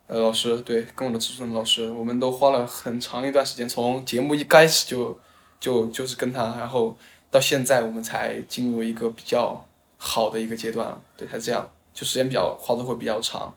[0.07, 5.19] 呃，老师，对，跟我的制作人老师，我们都花了很长一段时间，从节目一开始就
[5.59, 6.95] 就就是跟他，然后。
[7.29, 9.65] 到现在我们才进入一个比较
[9.97, 13.53] 好的一个阶段，对，才这样，就时间比较花的会比较长。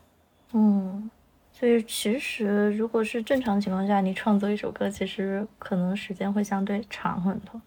[0.53, 1.09] 嗯，
[1.53, 7.61] 所以其实如果是正常情况下，你创作一首歌，其实可能时间会相对长很多。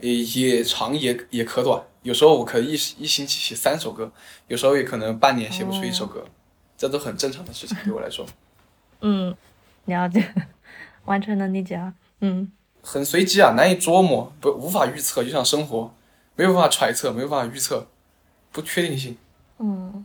[0.00, 4.10] 也也长也也可短，有时候我可以一一星期写三首歌，
[4.48, 6.24] 有时候也可能半年写不出一首歌，
[6.76, 8.26] 这都很正常的事情，对我来说。
[9.02, 9.36] 嗯，
[9.84, 10.34] 了解，
[11.04, 11.94] 完全能理解啊。
[12.20, 12.50] 嗯。
[12.86, 15.90] 很随机啊，难以捉摸，不无法预测，就像生活，
[16.36, 17.86] 没有办法揣测，没有办法预测，
[18.52, 19.16] 不确定性。
[19.58, 20.04] 嗯，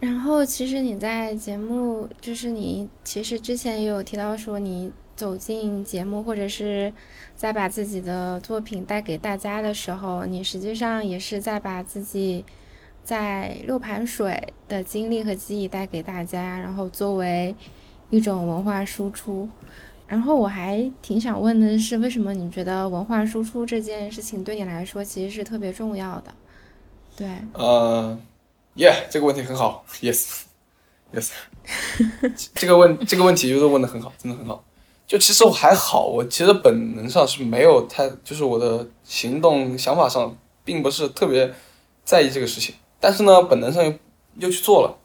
[0.00, 6.90] 然后其实你在节目，就是你其实之前也有提到说，你走进节目或者是
[7.36, 12.44] 在把自己的作品带给大家的时候，你实际上也是在把自己
[13.04, 17.54] 在六盘水的经历和记忆带给大家，然后作为
[18.08, 19.46] 一种文化输出。
[20.06, 26.32] 然后我还挺想问的是，为什么你觉得文化输出这件事情对你来说其实是特别重要的？
[27.16, 28.18] 对，呃
[28.76, 31.30] ，Yeah，这个问题很好，Yes，Yes，
[32.54, 34.62] 这个问这个问题就是问的很好，真的很好。
[35.06, 41.54] 就其实我还好，我其实本能上是没有太，就是我的行动想法上并不是特别
[42.04, 43.92] 在意这个事情，但是呢，本能上又
[44.40, 44.98] 又去做了。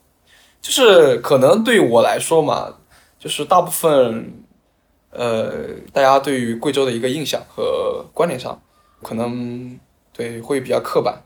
[0.61, 2.73] 就是可能对于我来说嘛，
[3.17, 4.40] 就是大部分
[5.11, 8.61] 呃大家对于贵州的一个印象和观点上，
[9.01, 9.79] 可能
[10.11, 11.21] 对会比较刻板，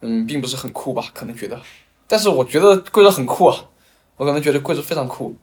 [0.00, 1.10] 嗯，并不是很酷吧？
[1.12, 1.60] 可能觉得，
[2.06, 3.64] 但是我觉得贵州很酷啊，
[4.16, 5.34] 我可能觉得贵州非常酷。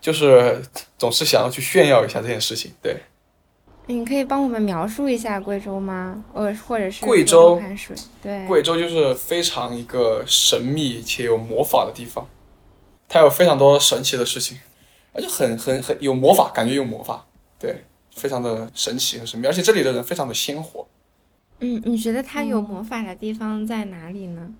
[0.00, 0.62] 就是
[0.98, 2.94] 总是想要去炫耀一下这件事情，对。
[3.86, 6.22] 你可以帮我们描述一下贵州吗？
[6.34, 7.58] 呃，或者是贵州，
[8.22, 8.46] 对。
[8.46, 12.26] 贵州就是非常一个神秘且有魔法的地方，
[13.08, 14.58] 它有非常多神奇的事情，
[15.14, 17.24] 而且很很很有魔法，感觉有魔法，
[17.58, 20.86] 对，非常的神奇和神秘，而且这里的人非常的鲜活。
[21.60, 24.52] 嗯，你觉得它有魔法的地方在哪里呢？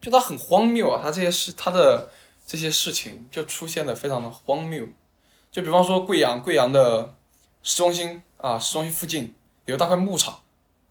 [0.00, 2.10] 就它很荒谬啊，它这些事，它的。
[2.50, 4.82] 这些事情就出现的非常的荒谬，
[5.52, 7.14] 就比方说贵阳，贵阳的
[7.62, 9.34] 市中心啊，市中心附近
[9.66, 10.40] 有一大块牧场、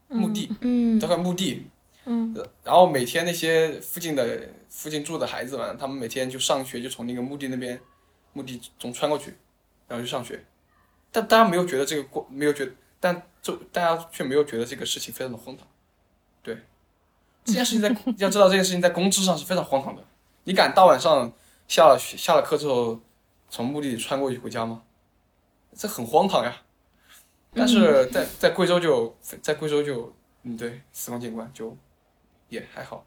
[0.08, 1.66] 墓地，嗯，大块墓地，
[2.06, 2.32] 嗯，
[2.64, 7.82] 然后每天那些附近的附近住的孩子们，他们每天就上学，就从那个墓地那边
[8.38, 9.36] 墓地中穿过去，
[9.88, 10.46] 然后去上学，
[11.12, 15.68] 但大家没有觉得这个过，没有觉，但就大家却没有觉得这个事情非常的荒唐，
[16.44, 16.58] 对，
[17.44, 20.04] 这件事情在 要知道这件事情在公知上是非常荒唐的，
[20.44, 21.34] 你敢大晚上。
[21.68, 22.98] 下了下了课之后，
[23.50, 24.84] 从墓地里穿过去回家吗？
[25.76, 26.62] 这很荒唐呀。
[27.54, 31.76] 但是在在贵州就在贵州就嗯对，司空见惯就
[32.48, 33.06] 也还好。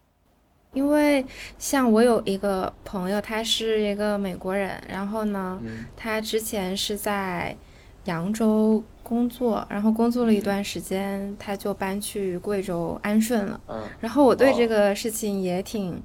[0.73, 1.25] 因为
[1.59, 5.61] 像我有一个朋友，他是一个美国人，然后呢，
[5.97, 7.57] 他之前是在
[8.05, 13.61] 扬州工作，然后工作了一段时间，他就搬去贵州安顺了。
[13.69, 13.83] 嗯。
[14.01, 16.03] 然后我对这个事情也挺。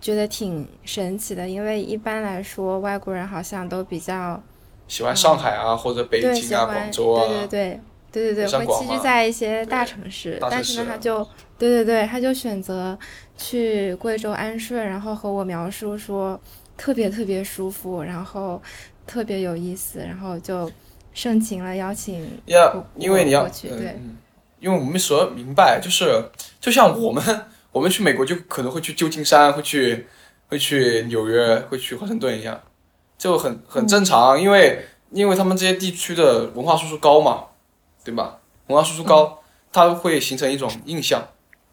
[0.00, 4.40] 觉得挺神奇的，因为一般来说外国人好像都比较
[4.86, 7.80] 喜欢上海啊，或者北京啊、广州啊，对
[8.12, 10.38] 对对对对对，会栖居在一些大城市。
[10.48, 11.26] 但是呢，他就
[11.58, 12.98] 对对对，他就选择
[13.36, 16.40] 去贵州安顺，然后和我描述说
[16.76, 18.62] 特别特别舒服，然后
[19.06, 20.70] 特别有意思，然后就
[21.12, 24.00] 盛情了邀请要，因为你要去对，
[24.60, 27.22] 因为我们所明白，就是就像我们。
[27.70, 30.06] 我们去美国就可能会去旧金山，会去
[30.48, 32.58] 会去纽约，会去华盛顿一样，
[33.18, 37.44] 就很很正常，因为因为他们这些地区的文化输出高嘛，
[38.02, 38.38] 对吧？
[38.68, 39.38] 文化输出高，
[39.70, 41.22] 它会形成一种印象，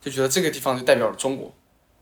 [0.06, 1.52] 就觉得这个地方就代表了中国，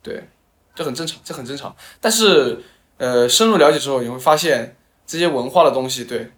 [0.02, 0.28] 对，
[0.76, 1.74] 这很正常，这很正常。
[2.02, 2.62] 但是
[2.98, 4.76] 呃，深入了解之后，你会发现
[5.08, 6.30] 这些文化的东西，对，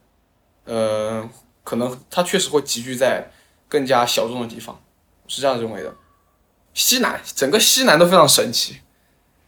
[0.66, 1.28] 呃，
[1.64, 3.32] 可能它确实会集聚在
[3.68, 4.80] 更加小众的地方，
[5.28, 5.92] 是这样认为的。
[6.76, 8.78] 西南整个西南都非常神奇，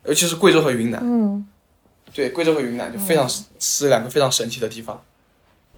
[0.06, 1.00] 尤其是贵州和云南。
[1.04, 1.48] 嗯，
[2.16, 5.04] 对，贵州和云南就非常是两个非常神奇的地方。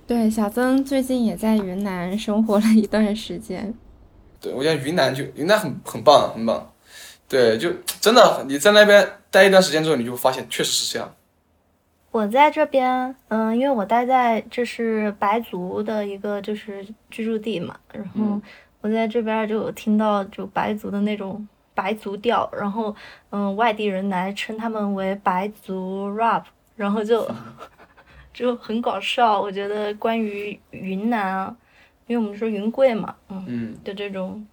[0.07, 3.75] 对，小曾最近也在云南生活了一段时间。
[4.41, 6.71] 对，我觉得云南就云南很很棒，很棒。
[7.27, 7.71] 对，就
[8.01, 11.13] 真的你在那边待一段时间之后，你就发现确实是这样。
[12.11, 18.41] 我在这边，嗯，因为我待在这是白族的一个就是居住地嘛，然后。
[18.81, 22.95] 我在这边就有听到就白族的那种白族调，然后
[23.29, 26.43] 嗯，外地人来称他们为白族 rap，
[26.77, 27.29] 然后就
[28.33, 29.37] 就很搞笑。
[29.37, 31.53] 我觉得关于云南啊，
[32.09, 34.45] 因为我们说云贵嘛，嗯，的这种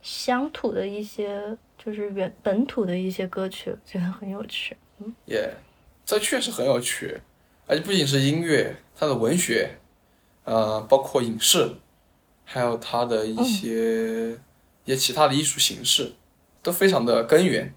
[0.00, 4.74] 乡土的一些就是原本土的一些歌曲，觉得很有趣。
[4.98, 5.54] 嗯，耶，
[6.06, 7.20] 这确实很有趣，
[7.66, 9.78] 而且不仅是音乐，它的文学，
[10.44, 11.74] 呃，包括影视。
[12.46, 14.32] 还有它的一些
[14.84, 16.12] 一些其他的艺术形式，
[16.62, 17.72] 都非常的根源，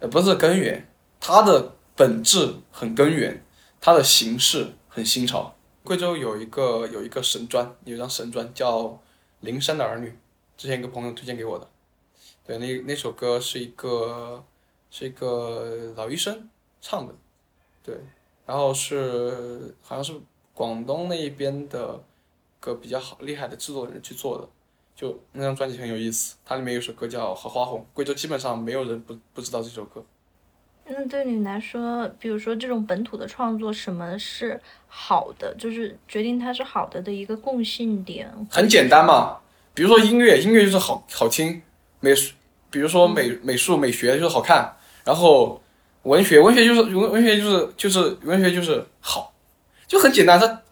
[0.00, 0.88] 呃，不是根源，
[1.20, 3.44] 它的本质很根源，
[3.80, 5.54] 它的形式很新潮。
[5.84, 8.82] 贵州有一个有一个神专，有一张神专叫
[9.40, 10.08] 《灵山的儿女》，
[10.56, 11.68] 之前一个朋友推荐给我的。
[12.46, 14.44] 对，那那首歌是一个
[14.90, 16.48] 是一个老医生
[16.80, 17.14] 唱的，
[17.82, 17.96] 对，
[18.46, 20.12] 然后是好像是
[20.54, 22.02] 广东那边的。
[22.62, 24.48] 个比较好厉害的制作人去做的，
[24.94, 30.04] 就那张专辑很有意思，它里面有首歌叫《荷花红》，贵州基本上没有人不不知道这首歌。
[30.86, 35.54] 那对你来说，比如说这种本土的创作，什么是好的？
[35.58, 38.30] 就是决定它是好的的一个共性点。
[38.50, 39.38] 很简单嘛，
[39.74, 41.60] 比如说音乐，音乐就是好好听；
[42.00, 42.34] 美术，
[42.70, 45.62] 比如说美美术美学就是好看；然后
[46.02, 49.32] 文学，文学就是文文学就是就是文学就是好，
[49.86, 50.62] 就很简单，它。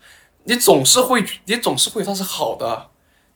[0.44, 2.89] 你总是会，你总是会，它是好的，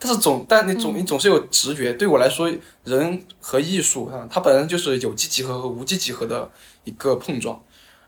[0.07, 1.95] 但是总但你总你总是有直觉。
[1.95, 2.53] 对我来说，
[2.85, 6.51] 人和艺术啊，它本身就是有机集合和无机集合的
[6.85, 7.59] 一个碰撞，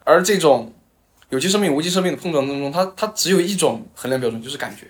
[0.04, 0.74] 而这种
[1.30, 4.86] 有机生命、无机生命的碰撞当中，它它只有一种衡量标准，就是感觉。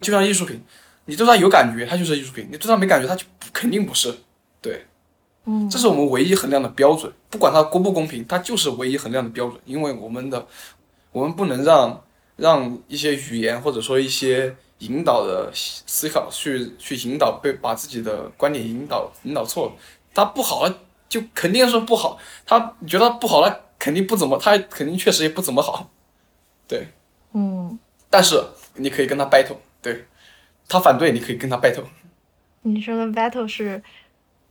[0.00, 0.62] 就像艺术品，
[1.06, 4.14] 你对它有感觉，它就是艺术品；你对它没感觉，它就肯定不是。
[4.62, 4.86] 对，
[5.44, 7.12] 嗯，这是我们唯一衡量的标准。
[7.28, 9.60] 不管它公不公平，它就是唯一衡量的标准。
[9.64, 10.46] 因为我们的
[11.10, 12.00] 我们不能让
[12.36, 19.72] 让一些语言或者说一些引导的思考去去引导被把自己的观点引导引导错了。
[20.14, 22.18] 他不好了，就肯定是不好。
[22.46, 25.90] 他你觉得不好他，肯定不怎么，他肯定确实也不怎么好。
[26.66, 26.88] 对，
[27.32, 27.78] 嗯，
[28.10, 28.42] 但是
[28.74, 29.56] 你可以跟他 battle。
[29.80, 30.06] 对，
[30.68, 31.84] 他反对，你可以跟他 battle。
[32.62, 33.82] 你说的 battle 是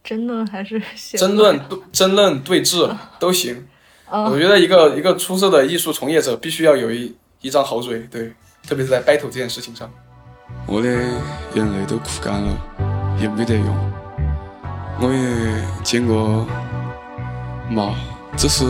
[0.03, 3.67] 争论还是写争论、对争论、对峙都行。
[4.09, 8.33] 哦我觉得一个一个出色的艺术从业者必须要有一一张好嘴，对，
[8.65, 9.93] 特别是在 battle 这件事情上。
[10.69, 10.89] 我的
[11.55, 13.91] 眼泪都哭干了，也没得用。
[14.99, 16.45] 我也见过
[17.69, 17.95] 马，
[18.35, 18.65] 只是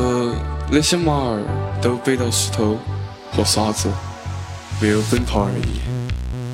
[0.69, 1.43] 那些马儿
[1.81, 2.77] 都背到石头
[3.31, 3.89] 和沙子，
[4.79, 5.81] 没有奔跑而已。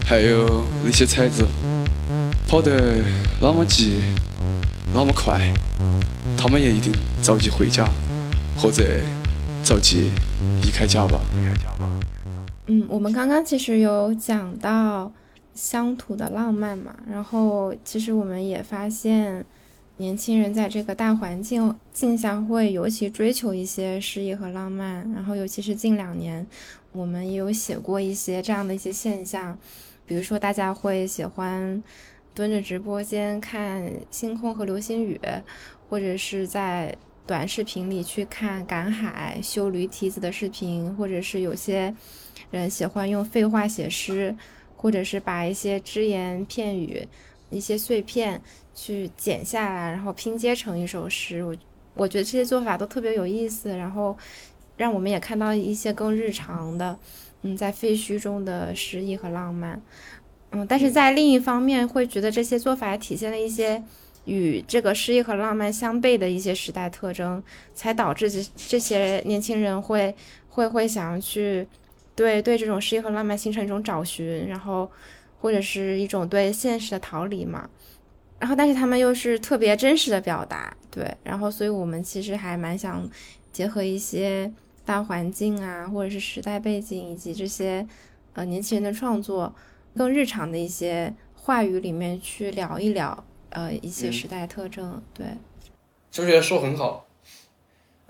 [0.06, 1.46] 还有那些彩子，
[2.48, 3.04] 跑得
[3.42, 4.00] 那么急，
[4.94, 5.54] 那么快，
[6.38, 7.86] 他们也一定着急回家，
[8.58, 8.82] 或者
[9.62, 10.10] 着急
[10.62, 11.20] 离开家吧。
[12.68, 15.12] 嗯，我们刚刚其实有讲到
[15.54, 19.46] 乡土的浪漫嘛，然后其实我们也发现，
[19.98, 26.46] 年轻人在这个大环境境下会尤其追求一些诗意和浪漫，然后尤其是近两年，
[26.92, 29.58] 我们也有写过一些这样的一些现象，
[30.06, 31.82] 比如说大家会喜欢
[32.34, 35.20] 蹲着直播间看星空和流星雨，
[35.88, 36.96] 或者是在
[37.28, 41.94] 短视频里去看赶海、修驴蹄子的视频，或者是有些
[42.50, 44.36] 人喜欢用废话写诗，
[44.84, 47.08] 或者是把一些只言片语、
[47.50, 48.42] 一些碎片
[48.76, 51.42] 去剪下来，然后拼接成一首诗。
[51.42, 51.56] 我
[51.96, 54.18] 我觉得这些做法都特别有意思，然后
[54.76, 57.00] 让我们也看到一些更日常的，
[57.44, 59.82] 嗯，在废墟中的诗意和浪漫。
[60.52, 63.82] 嗯，但是在另一方面，会觉得这些做法体现了一些
[64.26, 67.42] 与这个诗意和浪漫相悖的一些时代特征，
[67.74, 70.14] 才导致这这些年轻人会
[70.50, 71.66] 会会想要去
[72.16, 74.90] 对对这种诗意和浪漫形成一种找寻，然后
[75.40, 77.70] 或者是一种对现实的逃离嘛。
[78.40, 83.10] 然后，但是他们又是特别真实的表达，对，然后所以我们其实还蛮想
[83.52, 84.52] 结合一些
[84.84, 87.88] 大环境啊，或者是时代背景以及这些
[88.34, 89.54] 呃年轻人的创作。
[89.96, 95.00] 更日常的一些话语里面去聊一聊，呃，一些时代特征。
[95.14, 95.28] 对，
[96.18, 97.06] 我觉得说很好，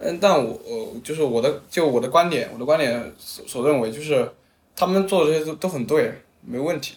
[0.04, 4.30] 嗯，但我我就是我的就我的观点，我的观点所所认为就是
[4.76, 6.96] 他们做的这些都都很对，没问题。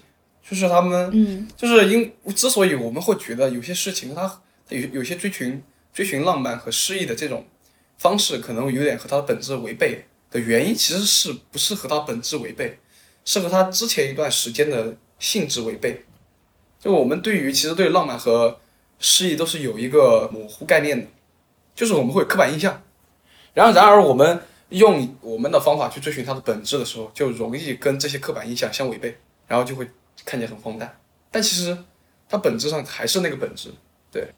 [0.48, 5.60] 就是他们，嗯，就是因之所以我们会觉得有些事情它有有些追寻
[5.92, 7.44] 追寻浪漫和诗意的这种
[7.98, 12.78] 方式，可能有点和它的本质违背的原因，其实是不是和它本质违背？
[13.24, 16.04] 是和它之前一段时间的性质违背。
[16.78, 18.60] 就我们对于其实对浪漫和
[19.00, 21.08] 诗意都是有一个模糊概念的，
[21.74, 22.80] 就是我们会有刻板印象。
[23.56, 24.38] 然后然而我们
[24.68, 29.88] 用我们的方法去追寻它的本质的时候，就容易跟这些刻板印象相违背，然后就会
[30.26, 30.94] 看起来很荒诞。
[31.30, 31.74] 但其实
[32.28, 33.70] 它本质上还是那个本质。
[34.12, 34.28] 对，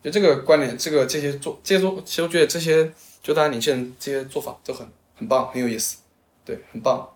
[0.00, 2.88] 就这个观点，这个这些做这些做，其实我觉得这些
[3.20, 5.98] 就大家年轻人这些做法都很很棒，很有意思，
[6.44, 7.08] 对，很棒，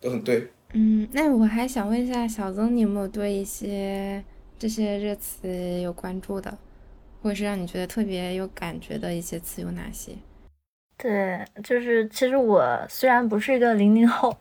[0.00, 0.52] 都很对。
[0.72, 4.22] 嗯，那我还想问一下小曾，你有没有对一些
[4.56, 6.56] 这些热词有关注的，
[7.20, 10.12] 或者是让你觉得特别有感觉的一些词有哪些？
[11.02, 14.36] 对，就是其实我虽然不是一个零零后，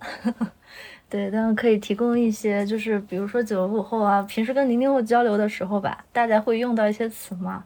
[1.10, 7.66] 对，但是可以提供一些，就是比如说九五后啊，平时跟零零后交流的时候吧，大家会用到一些词嘛，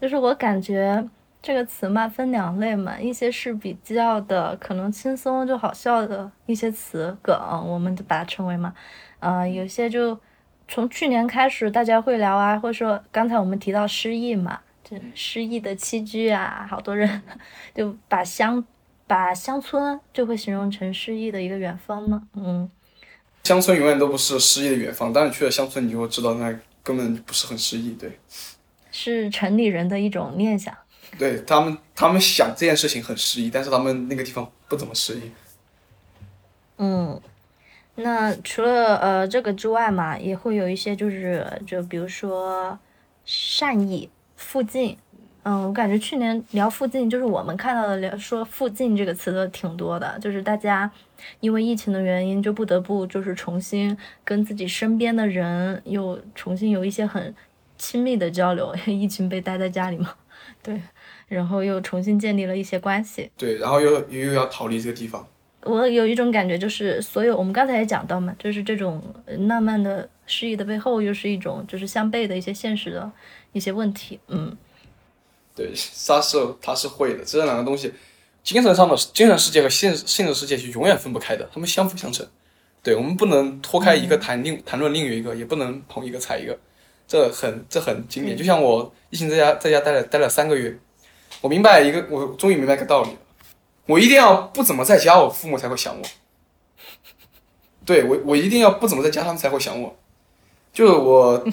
[0.00, 1.06] 就是我感觉。
[1.42, 7.34] 这个词嘛，分两类嘛，一些是比较的可能轻松就好笑的一些词梗，
[7.66, 8.74] 我们就把它称为嘛，
[9.20, 10.20] 呃，有些就
[10.68, 14.60] 从去年开始大家会聊啊，或者说刚才我们提到失忆嘛，
[15.14, 17.22] 失意的栖居啊，好多人
[17.74, 18.64] 就把乡
[19.06, 22.70] 把乡村就会形容成失意的一个远方吗，嗯，
[23.44, 28.18] 乡村永远都不是失意的远方，当你去了乡村，你就会知道那根本不是很失意，对，
[28.90, 30.76] 是城里人的一种念想。
[31.18, 35.32] 对他们，他们想这件事情很诗意，但是他们那个地方不怎么诗意。
[36.78, 37.20] 嗯，
[37.96, 42.78] 那除了呃这个之外嘛，也会有一些就是就比如说
[43.24, 44.08] 善意、
[44.40, 44.96] 附近，
[45.42, 50.90] 嗯，我感觉去年聊附近，就是我们看到的聊说附近这个词的挺多的，就是大家
[51.40, 57.32] 因为疫情的原因，就不得不就是重新跟自己身边的人又重新有一些很
[57.76, 58.74] 亲密的交流。
[58.86, 60.14] 疫情被待在家里嘛，
[60.62, 60.80] 对，
[61.28, 63.30] 然后又重新建立了一些关系。
[63.36, 65.24] 对，然后又又要逃离这个地方。
[65.62, 69.02] 我有一种感觉，就是所有我们刚才也讲到嘛，就是这种
[69.46, 73.12] 浪漫的诗意的背后，又是一种就是相悖的一些现实的
[73.52, 74.18] 一些问题。
[74.28, 74.56] 嗯，
[75.54, 75.72] 对，
[76.06, 77.92] 它是他是会的，这两个东西，
[78.42, 82.26] 精神上的精神世界和现现实世界是永远分不开的，他们相辅相成。
[82.82, 86.58] 对，我们不能脱开一个谈另谈论另一个，也不能捧一个踩一个，
[87.06, 88.36] 这很这很经典。
[88.36, 90.78] 就像我疫情在家在家待了待了三个月，
[91.42, 93.10] 我明白一个，我终于明白一个道理。
[93.86, 96.02] 我一定要不怎么在家，我父母才会想我。
[97.84, 99.94] 对我，我一定要不怎么在家，他们才会想我。
[100.80, 101.44] 就是我，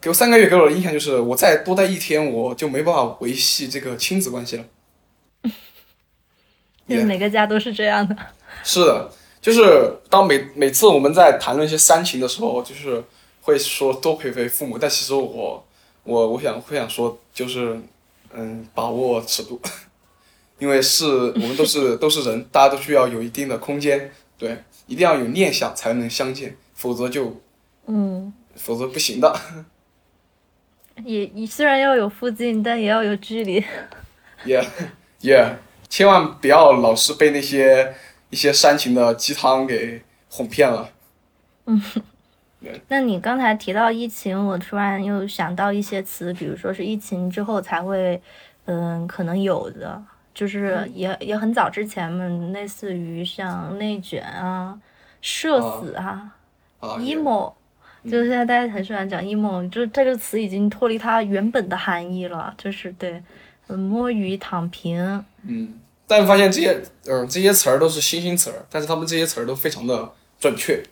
[0.00, 4.64] 给我三个月给我的印象就是，我再多待一天，我就没办法维系这个亲子关系了。
[6.88, 8.16] 就是每个家都是这样的。
[8.62, 9.10] 是的，
[9.40, 13.02] 就是当每每次我们在谈论一些煽情的时候，就是
[13.42, 15.66] 会说多陪陪父母，但其实我
[16.04, 17.76] 我我想会想说，就是
[18.32, 19.60] 嗯，把握尺度。
[20.60, 27.40] 因为是我们都是都是人，大家都需要有一定的空间，对，一定要有念想才能相见，否则就，
[27.86, 29.38] 嗯，否则不行的。
[31.04, 33.62] 也你虽然要有附近，但也要有距离。
[34.44, 34.64] 也
[35.20, 35.56] 也
[35.88, 37.94] 千万不要老是被那些
[38.30, 40.90] 一些煽情的鸡汤给哄骗了。
[41.66, 41.82] 嗯，
[42.88, 48.20] 那你刚才提到疫情，我突然又想到一些词，比如说是疫情之后才会，
[48.64, 50.02] 嗯，可能有的。
[50.34, 54.78] 就是也也很早之前嘛，类似于像内卷啊、
[55.22, 56.30] 社死啊、
[56.80, 57.54] emo，
[58.10, 63.22] 就是现在大家很喜欢讲 emo，就是这个词已经脱离它原本的含义了，就是对，
[63.68, 65.24] 摸鱼、躺平。
[65.42, 70.82] 嗯，但发现这些，嗯，这些词儿都是新兴词儿，但是他们这些词儿都非常的准确。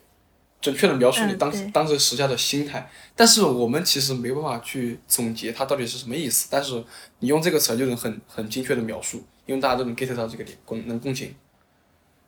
[0.60, 6.48] 准确的描述你当时当时时下的心态，但是我们其实没办法去总结它到底是什么意思。
[6.50, 6.82] 但是
[7.18, 11.34] 你用这个词就能很很精确的描述，因为大家都能 get 到这个点，共能共情。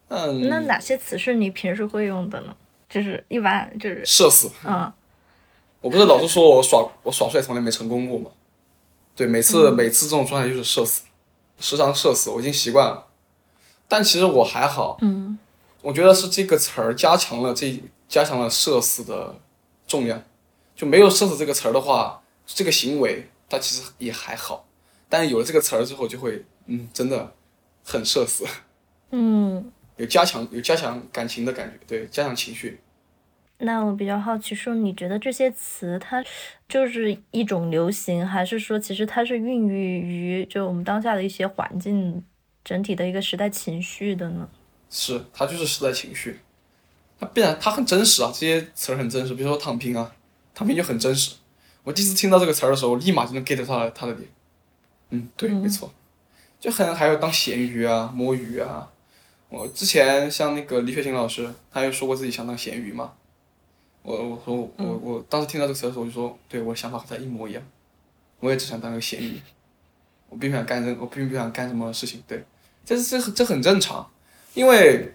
[0.08, 2.54] 嗯，那哪些词是你平时会用的呢？
[2.88, 4.50] 就是一般就是社死。
[4.64, 4.92] 嗯，
[5.80, 8.30] 我不是老是说我耍我耍帅从来没成功过吗？
[9.14, 11.02] 对，每次每次这种状态就是社死，
[11.58, 13.06] 时常社死，我已经习惯了。
[13.88, 14.98] 但其实我还好。
[15.00, 15.38] 嗯，
[15.82, 17.82] 我觉得是这个词儿加强了这。
[18.08, 19.34] 加强了“社死”的
[19.88, 20.22] 重量，
[20.76, 24.64] 就没有“社死”这个词儿的话，这个行为它其实也还好，
[25.08, 27.32] 但是有了这个词儿之后，就会嗯，真的
[27.84, 28.46] 很社死。
[29.10, 32.80] 嗯，有加强有加强感情的感觉，对，加强情绪。
[33.58, 36.22] 那我比较好奇，说你觉得这些词它
[36.68, 42.22] 就是一种流行，还是说其实它是孕育于就我们当下的一些环境
[42.62, 44.48] 整体的一个时代情绪的呢？
[44.90, 46.40] 是，它就是时代情绪。
[47.18, 49.32] 它必然，它很真实啊，这些词儿很真实。
[49.32, 50.14] 比如说“躺平”啊
[50.54, 51.36] ，“躺平”就很真实。
[51.82, 54.28] 我第一次听到这个词儿的时候，立马就能 get 到它的点。
[55.08, 55.90] 嗯，对，没错，
[56.60, 58.90] 就很还有当咸鱼啊、摸鱼啊。
[59.56, 63.12] 我之前像那个李雪琴老师，他又说过自己想当咸鱼嘛。
[64.02, 67.62] 我我说我我当时听到这个词的时候，我就说，对我想法和他一模一样。
[68.40, 69.40] 我也只想当个咸鱼，
[70.28, 72.22] 我并不想干任，我并不想干什么事情。
[72.28, 72.44] 对，
[72.84, 74.08] 这这这很正常，
[74.54, 75.12] 因为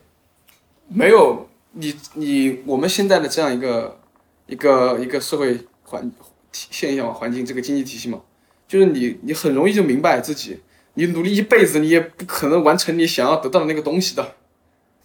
[0.87, 1.47] 没有。
[1.73, 3.97] 你你我们现在的这样一个
[4.45, 6.11] 一个一个社会环
[6.51, 8.21] 现象环境，这个经济体系嘛，
[8.67, 10.59] 就是你你很容易就明白自己，
[10.93, 14.35] 你努力一辈子，你也不可能完成你想要得到的那个东西的，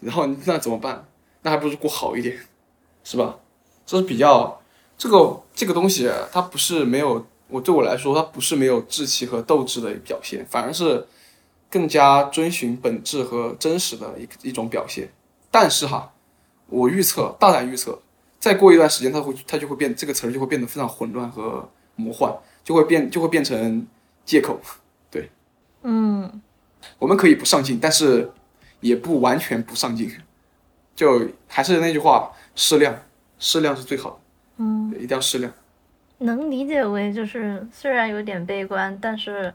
[0.01, 1.07] 然后那怎么办？
[1.43, 2.39] 那还不如过好一点，
[3.05, 3.39] 是吧？
[3.85, 4.61] 这是比较
[4.99, 11.07] 这个这个东西，它不是没有我对我来说，它不是没有志气和斗志的表现，反而是
[11.71, 15.13] 更加遵循本质和真实的一一种表现。
[15.51, 16.13] 但是哈。
[16.69, 17.97] 我预测，大胆预测，
[18.41, 23.87] 再过一段时间，它会，它就会变，这个词儿就会变得非常混乱和魔幻，就会变，就会变成
[24.25, 24.59] 借口。
[25.87, 26.43] 对，嗯，
[26.99, 28.31] 我们可以不上进，但是
[28.81, 30.11] 也不完全不上进。
[30.95, 32.95] 就还是那句话，适量，
[33.39, 34.17] 适量是最好的。
[34.59, 35.53] 嗯，一定要适量。
[36.19, 39.53] 能理解为就是虽然有点悲观，但是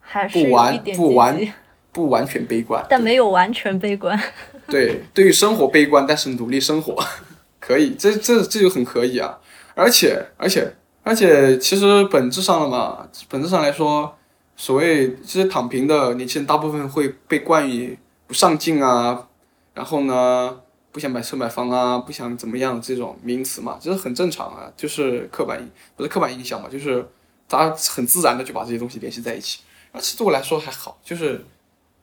[0.00, 1.54] 还是不完不完
[1.92, 4.20] 不完全悲观，但没有完全悲观。
[4.66, 6.96] 对，对于生活悲观，但是努力生活，
[7.60, 9.38] 可以，这这这就很可以啊！
[9.76, 14.16] 而且而且而且，其实本质上了嘛，本质上来说，
[14.56, 19.28] 所谓其实躺平的年轻人，大部分会被冠以不上进啊，
[19.74, 20.60] 然后呢，
[20.92, 27.04] 不想买车买房啊，不想怎么样这种名词嘛，这是很正常啊，就是刻板印不是刻板印象嘛，就是
[27.48, 29.60] 大家很自然的就把这些东西联系在一起。
[29.92, 31.44] 而且对我来说还好，就是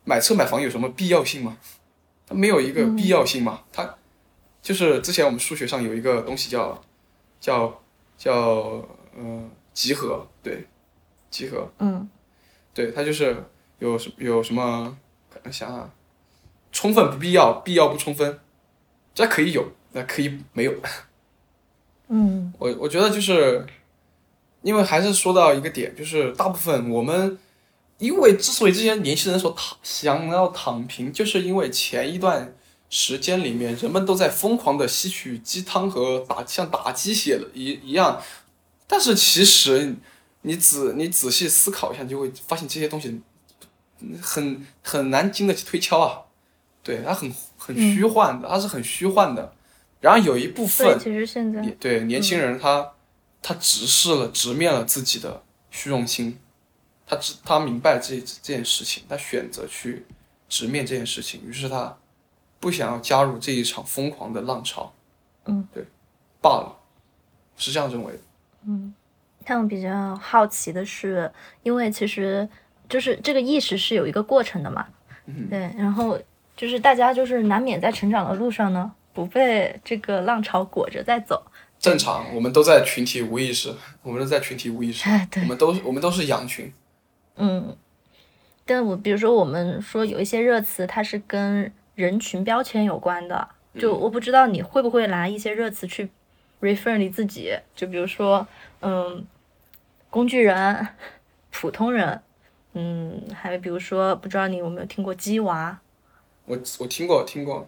[0.04, 1.58] 买车买房有什么必要性吗？
[2.28, 3.62] 它没有一个必要性嘛。
[3.72, 3.95] 它
[4.62, 6.82] 就是之前我们数学上有一个东西叫
[7.39, 7.82] 叫
[8.18, 8.34] 叫
[9.18, 10.68] 呃集合，对，
[11.30, 12.10] 集合，嗯
[12.74, 13.36] 对，他就是
[13.80, 14.97] 有什有什么，
[15.45, 15.91] 想想，
[16.72, 18.39] 充分不必要，必要不充分，
[19.13, 20.74] 这可以有，那可以没有。
[22.07, 23.65] 嗯 我我觉得就是，
[24.61, 27.38] 因为还是说到一个点，就是大部分我们，
[27.97, 32.53] 因为之所以这些年轻人说躺想要躺平，就是因为前一段
[32.89, 38.22] 时间里面人们都在疯狂的吸取鸡汤和打像打鸡血了一一样，
[38.88, 39.95] 但是其实
[40.42, 43.22] 你仔你仔细思考一下，你就会发现这些东西
[44.22, 46.22] 很很难经得起推敲啊，
[46.82, 49.54] 对，它很很虚幻的，它是很虚幻的。
[50.00, 52.94] 然后有一部分其实现在对年轻人他，
[53.39, 56.39] 他直视了、直面了自己的虚荣心，
[57.06, 60.08] 他知他明白这这件事情，他选择去
[60.50, 61.96] 直面这件事情，于是他
[62.60, 64.92] 不想要加入这一场疯狂的浪潮。
[65.46, 65.86] 嗯，对，
[66.42, 66.76] 罢了，
[67.56, 68.20] 是这样认为的。
[69.46, 71.32] 像我比较好奇的是，
[71.64, 72.48] 因为其实
[72.88, 74.86] 就是这个意识是有一个过程的嘛，
[75.50, 76.20] 对，然后
[76.56, 81.44] 就是大家就是难免在成长的路上呢，不被这个浪潮裹着在走。
[81.80, 83.74] 正常，我们都在群体无意识，
[84.04, 86.72] 我们都在群体无意识，哎，对我，们都我们都是羊群。
[87.38, 87.76] 嗯，
[88.66, 93.48] 但我比如说我们说有一些热词，它是跟人群标签有关的，
[93.80, 96.12] 就我不知道你会不会拿一些热词去
[96.62, 98.47] refer 你自己，就比如说，
[98.82, 99.26] 嗯，
[100.09, 100.88] 工具人、
[101.51, 102.22] 普通人，
[102.74, 105.80] 嗯，还有比如说，不知道你有没有听过鸡娃，
[106.45, 107.68] 我我听过听过，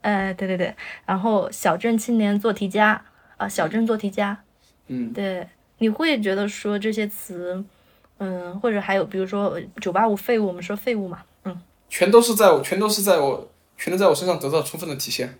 [0.00, 0.74] 哎，对对对，
[1.04, 3.04] 然后小镇青年做题家
[3.36, 4.42] 啊、小镇做题家，
[4.88, 5.46] 嗯，对，
[5.78, 7.64] 你会觉得说这些词，
[8.18, 15.38] 嗯，或者还有比如说九八五废物，我们说废物嘛，嗯，全都是在我全都是在我全都在我身上得到充分的体现。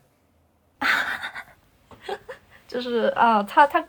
[2.71, 3.85] 就是啊，他他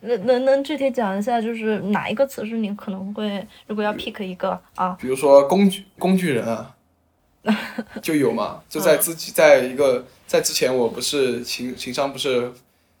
[0.00, 6.76] 能能能具体讲一下，就是哪一个词是你可能会，如果要 pick 一个啊，比如说工具工具人啊，
[8.02, 12.52] 就有嘛，就在自己在一个在之前我不是情情商不是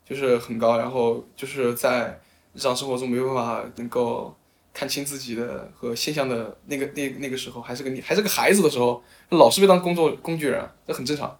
[0.08, 2.18] 就是很高，然后就是在
[2.54, 4.34] 日常生活中没有办法能够
[4.72, 11.36] 看清自己的和现象的那个那那个时候，还是个你还是个孩子的时候，老是被当工作工具人啊，这很正常。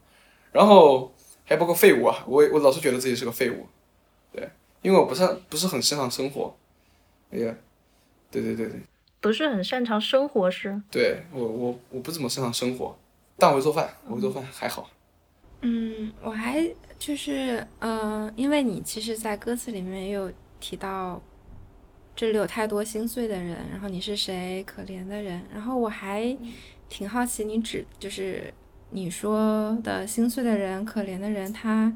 [0.53, 3.76] 然后还包括废物啊，我我老是觉得自己是个废物，对，
[4.87, 6.55] 因为我不是不是很擅长生活，
[7.33, 7.53] 哎呀，
[8.31, 8.81] 对对对对。
[9.21, 12.97] 不是很擅长生活是，对我我我不怎么擅长生活，
[13.37, 14.89] 但我会做饭，我会做饭还好。
[15.63, 16.65] 嗯，我还
[17.01, 21.21] 就是呃，因为你其实，在歌词里面也有提到，
[22.15, 26.39] 这里有太多心碎的人，然后你是谁，可怜的人，然后我还
[26.89, 28.55] 挺好奇，你指就是
[28.91, 31.93] 你说的心碎的人、可怜的人，他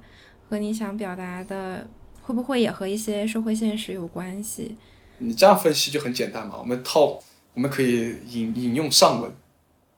[0.49, 1.87] 和你想表达的，
[2.31, 4.77] 会不会也和一些社会现实有关系？
[5.19, 7.21] 你这样分析就很简单嘛，我们套
[7.55, 9.33] 我们可以引引用上文，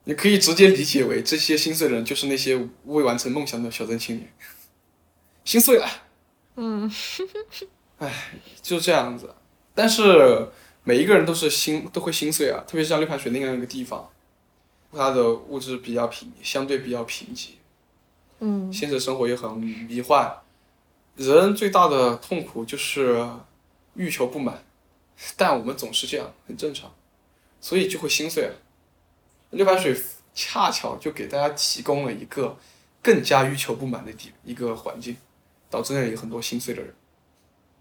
[0.05, 2.55] 你可以直接理解为这些心碎的人就是那些
[2.85, 4.33] 未完成梦想的小镇青年，
[5.45, 5.87] 心碎了，
[6.55, 6.91] 嗯，
[8.63, 9.35] 就这样子。
[9.75, 10.49] 但是
[10.83, 14.09] 每一个人都是心都会心碎啊，特别是像六盘水那样一个地方，
[14.91, 17.49] 它的物质比较贫，相对比较贫瘠，
[18.39, 20.35] 嗯现实生活也很迷幻，
[21.15, 23.27] 人最大的痛苦就是
[23.95, 24.63] 欲求不满，
[25.37, 26.93] 但我们总是这样，很正常，
[27.61, 28.55] 所以就会心碎了。
[29.51, 29.95] 六盘水
[30.33, 32.57] 恰巧就给大家提供了一个
[33.01, 35.15] 更加欲求不满的地一个环境，
[35.69, 36.93] 导致那里有很多心碎的人。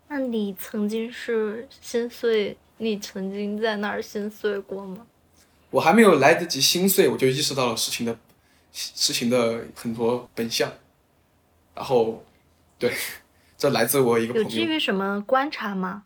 [0.08, 5.06] 那你曾经是心碎，你曾经在那儿心碎过吗？
[5.70, 8.18] 我还没有来得及心碎，我就意识到了事情的
[8.74, 10.70] 事情的很多本相，
[11.74, 12.22] 然后，
[12.78, 12.92] 对，
[13.62, 14.48] 这来自我一个有朋友。
[14.48, 16.02] 基于什么观察吗？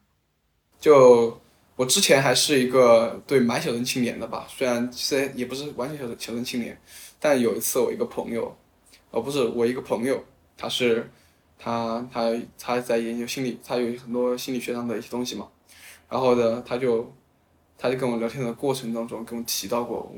[0.79, 1.41] 就
[1.75, 6.79] 我之前还是一个对蛮小镇青年的吧，虽然虽然也不是完全小镇小镇青年，
[7.19, 8.55] 但有一次我一个朋友，
[9.11, 10.23] 哦不是我一个朋友，
[10.59, 11.11] 他是
[11.59, 15.49] 他他他在研究心理，他有很多心理学上的一些东西嘛，
[16.11, 17.11] 然后呢他就
[17.79, 20.13] 他就跟我聊天的过程当中跟我提到过，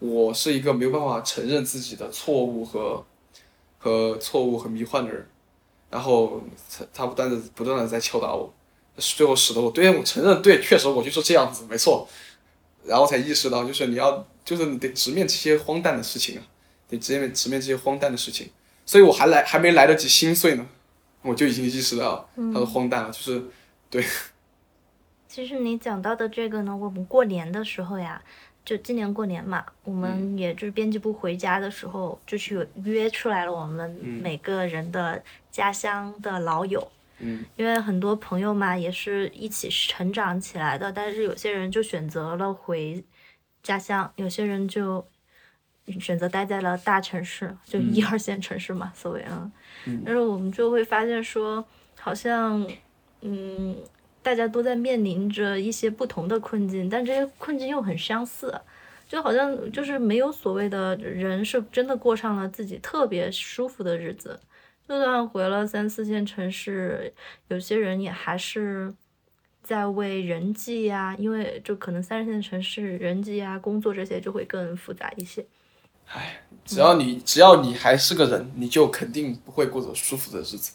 [0.00, 3.04] 我我是一个没有办法承认自己的错误和
[3.76, 5.28] 和错误和迷幻的人，
[5.90, 8.52] 然后他他不断的不断的在敲打我。
[8.96, 12.08] 最后使得我对我承认，对，确实我就是这样子，没错。
[12.84, 16.42] 然后才意识到，就是你要，就是你得直面这些荒诞的事情啊，
[16.88, 18.50] 得直面直面这些荒诞的事情。
[18.84, 20.66] 所以我还来还没来得及心碎呢，
[21.22, 23.10] 我就已经意识到它的荒诞了。
[23.12, 23.40] 就是
[23.88, 24.04] 对
[25.28, 28.20] 其实你讲到的这个呢，我们过年的时候呀，
[28.64, 33.88] 就今年过年嘛，我们也就是编辑部回家的时候，就是有约出来了我们
[34.22, 36.90] 每个人的家乡的老友。
[37.20, 43.04] 嗯，因为很多朋友嘛，也是一起成长起来的，但是有些人就选择了回
[43.60, 45.04] 家乡，有些人就
[45.98, 49.50] 选择待在了大城市，就一二线城市嘛，所谓啊。
[50.04, 51.64] 但是我们就会发现说，
[51.98, 52.64] 好像，
[53.22, 53.76] 嗯，
[54.22, 58.54] 大家都在面临着一些不同的困境，但这些困境又很相似，
[59.08, 64.38] 就好像就是没有所谓的人是真的过上了自己特别舒服的日子。
[64.88, 67.12] 就算回了三四线城市，
[67.48, 68.94] 有些人也还是
[69.62, 75.44] 在为人际呀，因为就可能三四线城市人际呀、工作这些就会更复杂一些。
[76.06, 80.74] 唉，只要你只要你还是个人，你就肯定不会过着舒服的日子。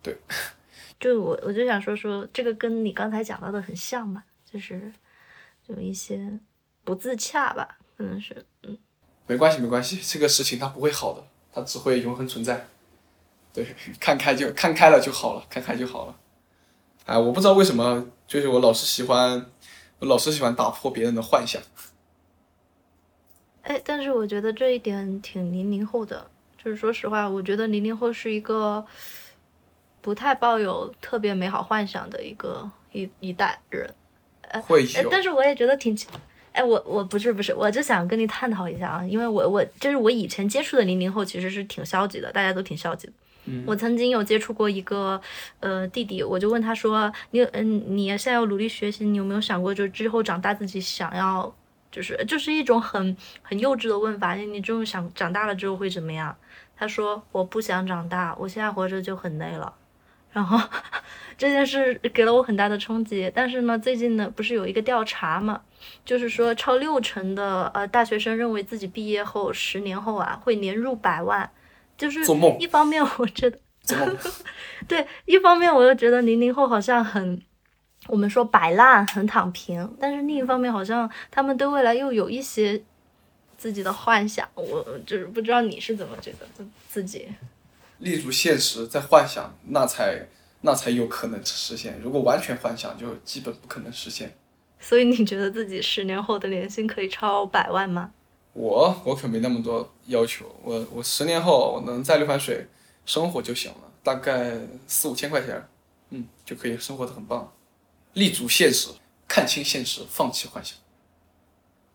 [0.00, 0.16] 对，
[1.00, 4.92] 就我我就想说说这个跟你刚才讲到的很像嘛，就是
[5.66, 6.38] 有一些
[6.84, 8.78] 不自洽吧，可能是嗯。
[9.26, 12.68] 没关系没关系，这个事情它不会好的，它只会永恒存在。
[13.52, 13.66] 对，
[14.00, 16.16] 看开就看开了就好了，看开就好了。
[17.04, 19.44] 哎，我不知道为什么，就是我老是喜欢，
[19.98, 21.60] 我老是喜欢打破别人的幻想。
[23.62, 26.28] 哎，但是我觉得这一点挺零零后的，
[26.62, 28.84] 就是说实话，我觉得零零后是一个
[30.00, 33.92] 不太抱有特别美好幻想的一个一一代人。
[34.62, 35.96] 会有，但是我也觉得挺，
[36.52, 43.12] 哎，我我不是不是，我就想跟你探讨一下啊，因为我我就是我以前接触的零零后其实是挺消极的，大家都挺消极的。
[43.66, 45.20] 我曾经有接触过一个
[45.58, 51.52] 呃弟弟，我就问他说：“你嗯，你现在要努力学习，你有没有想过，就之后长大自己想要，
[51.90, 56.36] 就是就是一种很很幼稚的问法，你你这种想长大了之后会怎么样？”
[56.78, 59.74] 他说：“我不想长大，我现在活着就很累了。”
[60.32, 60.58] 然后
[61.36, 63.30] 这件事给了我很大的冲击。
[63.34, 65.60] 但是呢，最近呢不是有一个调查嘛，
[66.04, 71.50] 就是说超六成的呃大学生认为自己毕业后十年后啊会年入百万。
[72.02, 72.58] 就是做梦。
[72.58, 73.56] 一方面，我觉得
[74.88, 77.40] 对；一方面，我又觉得零零后好像很，
[78.08, 79.96] 我们说摆烂，很躺平。
[80.00, 82.82] 但是另一方面，好像他们对未来又有一些
[83.56, 84.48] 自己的幻想。
[84.56, 87.28] 我就是不知道你是怎么觉得自己。
[87.98, 90.26] 立足现实，在幻想，那才
[90.62, 92.00] 那才有可能实现。
[92.02, 94.36] 如果完全幻想，就基本不可能实现。
[94.80, 98.10] 所以你觉得自己十年后的年薪可以超百万吗？
[98.52, 102.66] 我我可没那么多要求，我我十年后我能在六盘水
[103.06, 104.52] 生活就行了，大概
[104.86, 105.66] 四五千块钱，
[106.10, 107.50] 嗯，就可以生活的很棒。
[108.12, 108.90] 立足现实，
[109.26, 110.76] 看清现实，放弃幻想。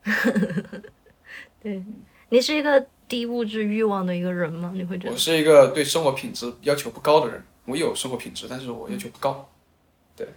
[1.61, 1.83] 对
[2.29, 4.71] 你是一个低物质欲望的一个人吗？
[4.73, 5.11] 你会觉得？
[5.11, 9.47] 我是一个对生活品质要求不高的人，我有生活品质，但是我要求不高。
[10.15, 10.27] 对，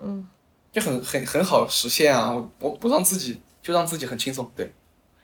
[0.00, 0.26] 嗯，
[0.72, 2.32] 就很很很好实现啊！
[2.32, 4.72] 我我不让自己就让自己很轻松，对。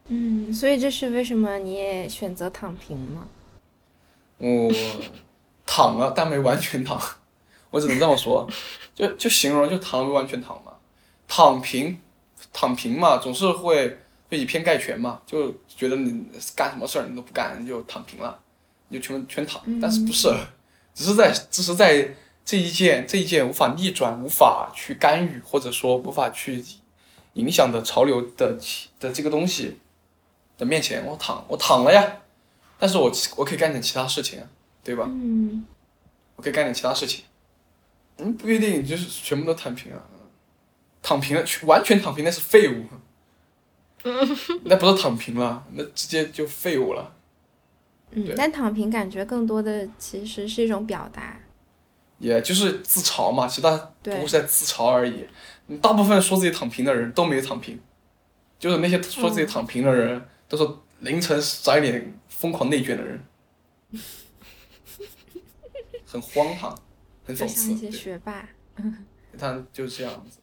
[0.09, 3.27] 嗯，所以这是为什么你也选择躺平吗？
[4.37, 4.71] 我
[5.65, 7.01] 躺了，但没完全躺，
[7.71, 8.47] 我只能这么说，
[8.95, 10.73] 就就形容就躺没完全躺嘛。
[11.27, 11.99] 躺平，
[12.53, 13.99] 躺平嘛，总是会
[14.29, 18.39] 会以偏概全嘛，就觉得你干什么事儿你都不干，你就躺平了，
[18.89, 19.63] 你就全全躺。
[19.81, 20.29] 但是不是，
[20.95, 26.63] 只是在只是在这一件这一件无法逆转、无法去干预或者说无法去
[27.33, 28.59] 影响的潮流的
[29.01, 29.79] 的这个东西。
[30.57, 32.21] 的面前，我躺，我躺了呀，
[32.79, 34.41] 但是我我可以干点其他事情，
[34.83, 35.07] 对吧？
[35.09, 35.65] 嗯，
[36.37, 37.25] 我可以干点其他事情，
[38.19, 39.99] 嗯，不一定就是全部都躺平啊，
[41.03, 42.85] 躺平了，完全躺平那是废物，
[44.65, 47.13] 那不是躺平了，那直接就废物了。
[48.13, 51.37] 嗯，但躺平感觉更多的其实是一种表达，
[52.19, 55.27] 也就是自嘲嘛，其他不过是在自嘲而已。
[55.81, 57.81] 大部分说自己躺平的人都没躺平，
[58.59, 60.29] 就是那些说自己躺平的人。
[60.49, 60.69] 都是
[61.01, 63.25] 凌晨十二点疯狂内卷的人，
[66.07, 66.77] 很荒唐，
[67.25, 67.73] 很讽刺。
[67.73, 68.49] 那些学霸，
[69.39, 70.39] 他就是这样子。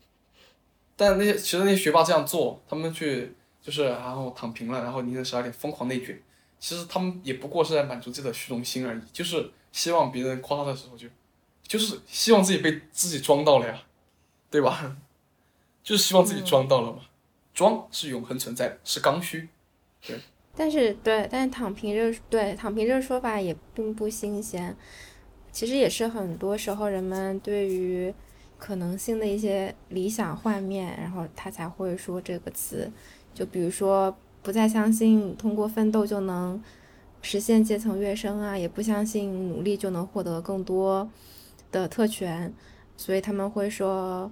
[0.95, 6.21] 但那些其实那些学霸这样做，他们去就是然后躺平了，然后凌晨十二点疯狂内卷，
[6.59, 11.07] 其实他们也不过是在满足自己的虚荣心而已，就是希望别人夸他的时候就，
[11.63, 13.81] 就是希望自己被自己装到了呀，
[14.49, 14.97] 对吧？
[15.83, 16.99] 就是希望自己装到了嘛，
[17.53, 19.49] 装是永恒存在的，是刚需。
[20.05, 20.19] 对，
[20.55, 24.75] 但是对，但是躺平这对躺平这个说法也并不新鲜，
[25.51, 28.13] 其实也是很多时候人们对于
[28.57, 32.91] 可能性的一些理想幻灭，然后他才会说这个词。
[33.33, 36.61] 就比如说不再相信通过奋斗就能
[37.21, 41.09] 实现阶层跃升啊，也不相信努力就能获得更多
[41.71, 42.53] 的特权，
[42.97, 44.29] 所以他们会说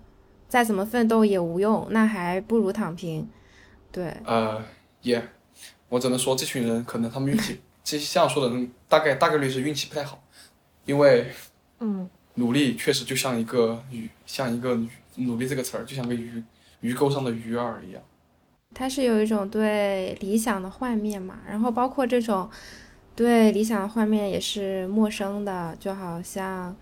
[0.47, 3.29] 再怎么奋斗也无用，那还不如躺平。
[3.91, 4.63] 对，呃，
[5.01, 5.23] 也，
[5.89, 10.21] 我只能说这群人可能他们运气，这这样说的人大概大概率是运气不太好，
[10.85, 11.31] 因为
[11.79, 14.79] 嗯努力确实就像一个鱼，像一个
[15.15, 16.41] 努力这个词儿，就像个鱼
[16.81, 18.01] 鱼钩上的鱼饵一样。
[18.73, 22.47] 它是有一种对理想的幻灭嘛，然后包括这种
[23.15, 26.75] 对理想的幻灭也是陌生的，就好像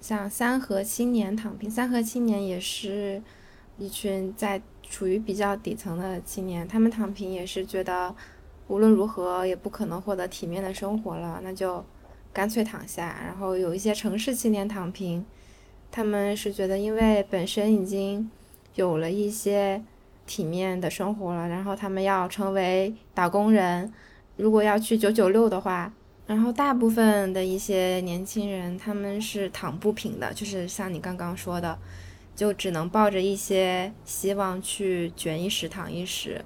[0.00, 3.20] 像三和青年躺平，三和青年也是
[3.76, 8.14] 一群在处于比较底层的青年，他们躺平也是觉得
[8.68, 11.84] 无论如何也不可能获得体面的生活了，那就
[12.32, 13.20] 干脆躺下。
[13.24, 15.24] 然后有一些城市青年躺平，
[15.90, 18.30] 他们是觉得因为本身已经
[18.74, 19.82] 有了一些。
[20.28, 23.92] 体面的生活了，然后他们要成为打工人，
[24.36, 25.92] 如果要去九九六的话，
[26.26, 31.78] 然后大部分的一些年轻人他们是躺不平的，就是像你刚刚说的，
[32.34, 36.44] 就只能抱着一些希望去卷一时躺一时。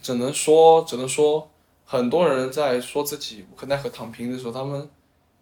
[0.00, 1.50] 只能说，只能说，
[1.84, 4.88] 很多人在说自己无可奈何躺平的时候，他们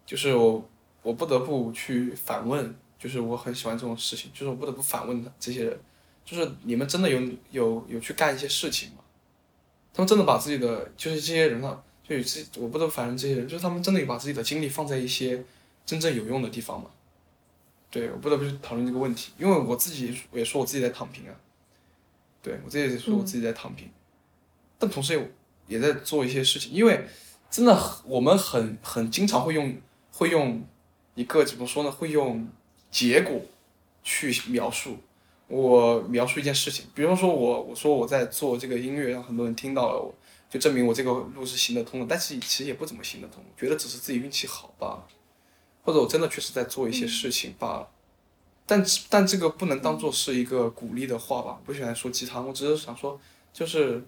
[0.05, 0.63] 就是我，
[1.01, 5.79] 我不得不去反问，就是我很喜欢这种事情，就是我不得不反问这些人。
[6.25, 8.97] 就是你们真的有有有去干一些事情吗？
[9.91, 15.43] 他们真的把自己的就是这些人啊，就有这我不得不反问这些人，就是他们真的有把自己的精力放在一些
[15.85, 16.91] 真正有用的地方吗？
[17.89, 21.33] 对我不得不去讨论这个问题，因为我自己也说我自己在躺平啊，
[22.43, 23.89] 对我自己也说我自己在躺平，
[24.79, 25.31] 但同时也
[25.67, 27.05] 也在做一些事情，因为
[27.51, 29.75] 真的我们很很经常会用
[30.11, 30.65] 会用
[31.13, 31.91] 一个怎么说呢？
[31.91, 32.49] 会用
[32.89, 33.39] 结果
[34.01, 34.97] 去描述。
[35.47, 40.13] 我描述一件事情，比方说，我我说我在做这个音乐，让很多人听到了我，
[40.47, 42.05] 就证明我这个路是行得通的。
[42.07, 45.07] 但是其实也不怎么行得通，觉得只是自己运气好罢了，
[45.81, 47.89] 或者我真的确实在做一些事情罢了。
[48.67, 51.59] 但但这个不能当做是一个鼓励的话吧？
[51.65, 53.19] 不喜欢说鸡汤，我只是想说，
[53.51, 54.05] 就是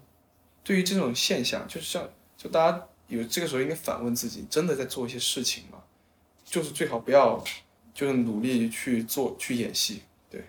[0.64, 5.80] 对于这种现象，就是像就大家有这个时候应该反问自己，真的在做一些事情吗？
[6.46, 7.44] 就是最好不要
[7.94, 10.02] 就是努力去做去演戏。
[10.30, 10.44] 对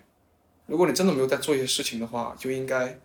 [0.67, 2.99] 如果你真的没有在做一些事情的话，就应该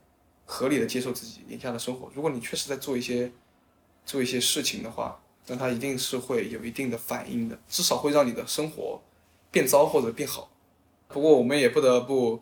[0.45, 2.12] 合理的接受自己眼下的生活。
[2.16, 3.32] 如果你确实在做一些
[4.05, 9.01] 做一些事情的话，那它一定是会有一定的反应的，至少会让你的生活
[9.49, 10.51] 变糟或者变好。
[11.08, 12.41] 不过我们也不得不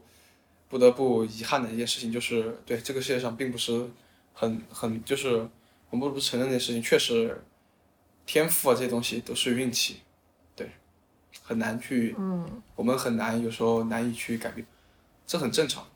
[0.68, 3.90] 不得不遗憾的一件事情就是，对这个世界上并不是
[4.36, 5.38] 很很就是
[5.90, 7.44] 我们不得不承认这件事情，确实
[8.28, 10.02] 天赋啊这些东西都是运气，
[10.56, 10.70] 对，
[11.42, 14.68] 很难去，嗯，我们很难有时候难以去改变。
[15.26, 15.88] 这很正常，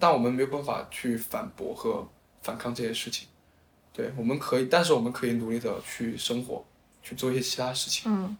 [0.00, 2.08] 但我们没有办法去反驳和
[2.42, 3.28] 反抗这些事情。
[3.92, 6.64] 对，我们可以，但是我们可以努力的去生活，
[7.02, 8.10] 去做一些其他事情。
[8.10, 8.36] 嗯，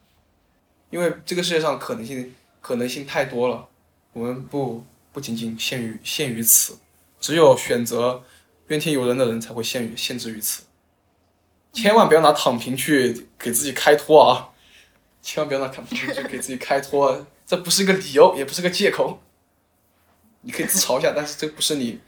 [0.91, 3.69] 因为这个世界上可能性可能性太多了，
[4.13, 6.79] 我们不不仅仅限于限于此，
[7.21, 8.23] 只有选择
[8.69, 10.63] 怨天尤人的人才会限于限制于此。
[11.73, 14.51] 千万不要拿躺平去给自己开脱啊！
[15.21, 19.21] 千万不要拿躺平去给自己开脱，这不是一个理由，也不是个借口。
[20.41, 22.01] 你可以自嘲一下，但是这不是你，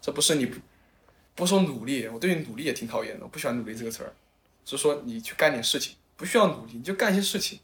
[0.00, 0.58] 这不是你不
[1.34, 4.12] 不说努力，我对你努力也挺讨厌的，我不喜欢努力这个词儿，
[4.64, 7.60] 是说你去干点事情，不需要努力，你就干一些事情，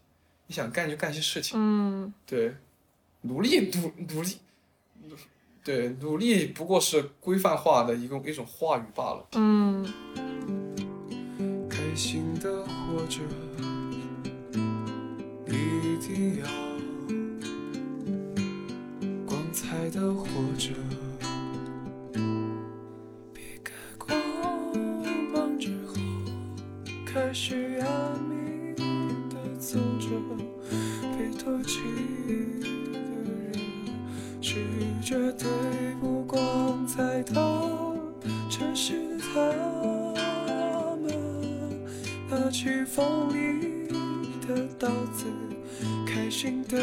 [0.46, 2.54] 你想干就干些事情，嗯，对，
[3.22, 4.38] 努力努努力，
[5.64, 9.86] 对，努力不过是规范化的一个一种话语罢了，嗯。
[11.68, 13.20] 开心的活着，
[15.46, 16.46] 一定要
[19.26, 19.38] 光。
[19.52, 20.70] 彩的活着，
[23.32, 24.16] 别开光
[25.32, 25.94] 芒之后，
[27.04, 27.86] 开始压
[28.28, 28.84] 密的
[29.58, 30.06] 走着，
[31.18, 31.80] 被唾弃，
[35.10, 35.48] 绝对
[36.00, 37.34] 不光彩的
[38.48, 39.40] 城市，他
[41.02, 41.12] 们
[42.30, 43.88] 拿起锋利
[44.46, 45.26] 的刀子，
[46.06, 46.78] 开心的。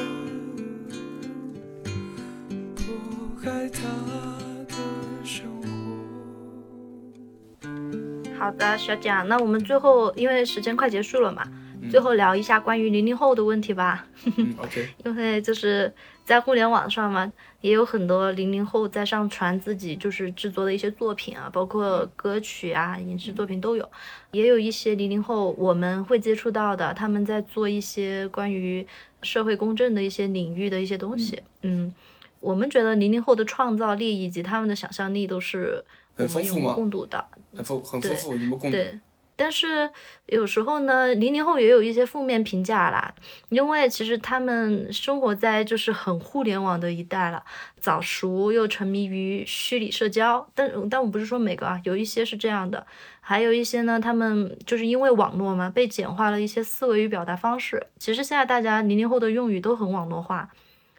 [8.37, 11.47] 好的，小蒋，那我们最后因为时间快结束了嘛，
[11.89, 14.05] 最后聊一下关于零零后的问题吧。
[14.57, 17.31] OK，因为就是在互联网上嘛，
[17.61, 23.89] 也有很多零零后在上传自己就是制作的一些作品啊，包括歌曲啊、影视作品都有。
[24.31, 28.85] 也有一些零零后我们会接触到的，他们在做一些关于
[29.21, 31.41] 社会公正的一些领域的一些东西。
[31.61, 31.93] 嗯。
[32.39, 35.83] 我们觉得零零后的创造力以及他们的想象力都是
[36.13, 37.25] 很丰富共读的，
[37.55, 38.97] 很丰很丰富，你们共对
[39.37, 39.89] 但是
[40.25, 43.13] 有时候呢，零零后也有一些负面评价啦，
[43.49, 47.41] 因为其实他们生活在就是很互联网的一代了，
[47.79, 50.49] 早熟又沉迷于虚拟社交。
[50.55, 52.85] 但但我不是说每个啊，有一些是这样的，
[53.21, 57.87] 还有一些呢，他们就是因为网络嘛，被简化了一些思维与表达方式。
[57.99, 60.49] 其实现在大家零零后的用语都很网络化，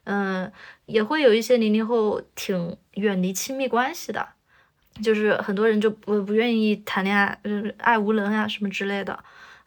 [0.05, 0.51] 嗯，
[0.86, 4.28] 也会有一些零零后挺远离亲密关系的。
[5.03, 9.18] 就是很多人就不不愿意谈恋爱，就是爱无能啊什么之类的，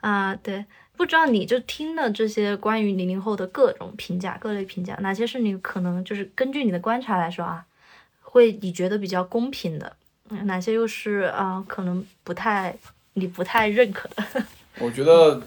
[0.01, 0.65] 啊对，
[0.97, 7.65] 不知道你就听了这些关于零零后的各种评价，各类评价，哪些是你可能就是根据你的观察来说啊，
[8.21, 9.95] 会你觉得比较公平的，
[10.43, 12.75] 哪些又是啊可能不太
[13.13, 14.23] 你不太认可的？
[14.79, 15.41] 我觉得，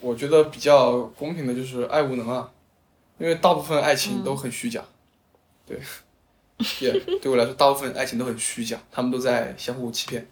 [0.00, 2.50] 我觉得比较公平的就是爱无能啊，
[3.18, 4.82] 因为大部分爱情都很虚假，
[5.66, 5.78] 对。
[6.80, 10.26] 也 对我来说，大部分爱情都很虚假，他们都在相互欺骗。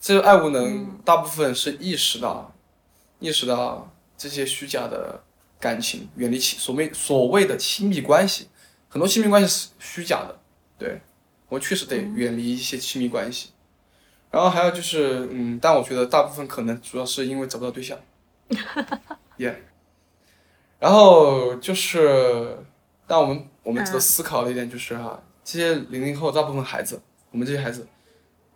[0.00, 2.52] 这个爱无能，大部分是意识到，
[3.20, 5.22] 意识到这些虚假的
[5.60, 8.48] 感情，远离亲所谓所谓的亲密关系。
[8.88, 10.38] 很多亲密关系是虚假的，
[10.76, 11.00] 对
[11.48, 13.50] 我确实得远离一些亲密关系。
[14.30, 17.98] 然后还有就是，嗯，但我觉得大部分可能主要是因为找不到对象。
[19.38, 19.62] 耶。
[20.80, 22.58] 然后就是，
[23.06, 25.22] 但我们我们值得思考的一点就是哈。
[25.44, 27.86] 这些零零后大部分孩子，我们这些孩子，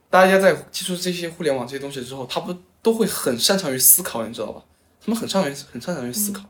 [0.08, 4.62] 大家在接触这些互联网这些东西之后，他不都会很擅长于思考，你知道吧？
[5.04, 6.44] 他们很擅长于很擅长于思考。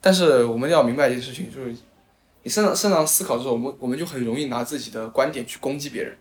[0.00, 1.74] 但是我们要明白一件事情，就是
[2.42, 6.16] 你擅长擅长思考之后，我们我们就很容易拿自己的观点去攻击别人，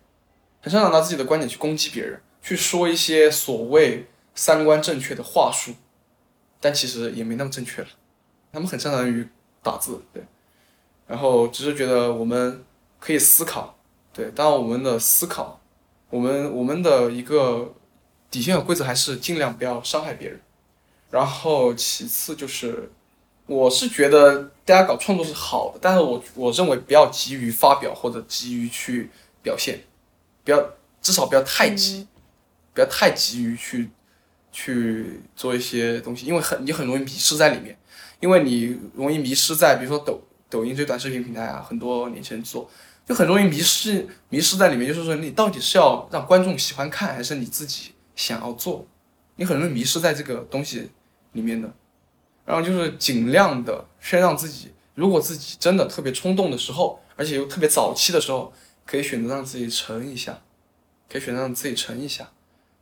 [0.62, 5.74] 很擅长拿自己的观点去攻击别人，去说一些所谓三观正确的话术，
[6.62, 7.88] 但其实也没那么正确了。
[8.53, 9.28] 他们很擅长于
[9.62, 10.24] 打字，对，
[11.07, 12.64] 然后只是觉得我们。
[13.00, 13.78] 可以思考，
[14.14, 15.60] 对，但我们的思考，
[16.10, 17.74] 我们我们的一个
[18.30, 20.39] 底线和规则还是尽量不要伤害别人。
[21.10, 22.91] 然后其次就是，
[23.47, 29.10] 我是觉得大家搞创作是好的，但是我我认为不要急于发表或者急于去
[29.41, 29.80] 表现，
[30.43, 30.64] 不要
[31.02, 32.08] 至少不要太急，
[32.74, 33.89] 不要太急于去
[34.52, 37.76] 去做一些东西，因为很你很容易迷失在里面，
[38.20, 42.70] 因为你容易迷失在比如说抖抖音这短视频平台啊，很多年轻人做。
[43.10, 44.88] 就很容易迷失，迷失在里面。
[44.88, 48.86] 就是说，你到底是要让观众喜欢看，还是你自己想要做？
[49.38, 50.91] 你很容易迷失在这个东西
[51.32, 51.74] 里面的。
[52.45, 58.53] 然后就是尽量的先让自己，如果自己真的特别冲动的时候，而且又特别早期的时候，
[58.86, 60.39] 可以选择让自己沉一下，
[61.10, 62.30] 可以选择让自己沉一下。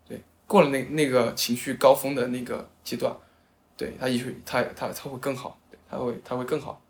[0.05, 3.15] 对，过了那那个情绪高峰的那个阶段，
[3.77, 6.81] 对他也许他他他会更好，对，他会他会更好，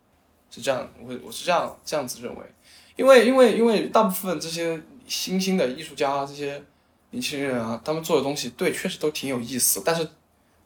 [0.50, 2.42] 是这样，我我是这样这样子认为。
[2.98, 6.60] 因为因为因为大部分这些新兴的艺术家这些
[7.10, 9.80] 年轻人啊，他们做的东西对，确实都挺有意思。
[9.84, 10.06] 但是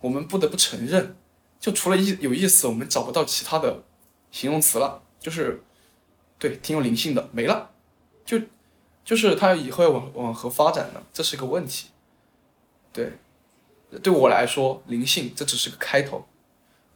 [0.00, 1.14] 我们不得不承认，
[1.60, 3.84] 就除了意有意思，我们找不到其他的
[4.30, 5.02] 形容词了。
[5.20, 5.62] 就是
[6.38, 7.70] 对，挺有灵性的，没了。
[8.24, 8.40] 就
[9.04, 11.02] 就是他以后要往往何发展呢？
[11.12, 11.90] 这是一个问题。
[12.92, 13.12] 对，
[14.02, 16.24] 对我来说，灵性这只是个开头，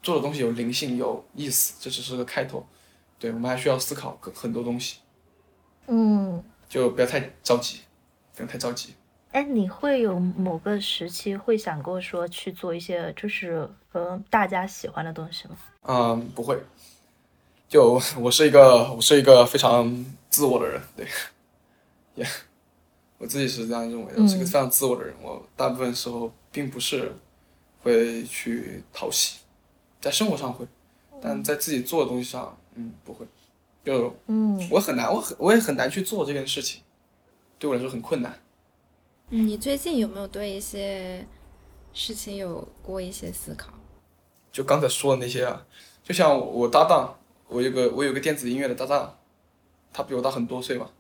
[0.02, 2.66] 做的东西有灵性有意思，这只是个开头。
[3.18, 4.96] 对我们还需要思考很多东西。
[5.86, 7.80] 嗯，就不要太着急，
[8.34, 8.94] 不要太着急。
[9.32, 15.56] 哎，你会有某个时期会想过说去做一些就是和大家喜欢的东西吗？
[15.82, 16.58] 嗯，不会。
[17.68, 21.06] 就我是一个我是一个非常自我的人，对，
[22.14, 22.26] 也
[23.18, 25.14] 我自己是这样认为的，我是个非常自我的人。
[25.20, 27.12] 我大部分时候并不是
[27.82, 29.40] 会去讨喜，
[30.00, 30.64] 在生活上会，
[31.20, 33.26] 但在自己做的东西上，嗯，不会。
[33.86, 36.82] 就嗯，我很难，我很我也很难去做这件事情，
[37.56, 38.36] 对我来说很困难。
[39.28, 41.24] 你最近有没有对一些
[41.92, 43.72] 事情有过一些思考？
[44.50, 45.64] 就刚才说的那些啊，
[46.02, 47.16] 就像我搭档，
[47.46, 49.16] 我有个我有个电子音乐的搭档，
[49.92, 50.90] 他比我大很多岁嘛。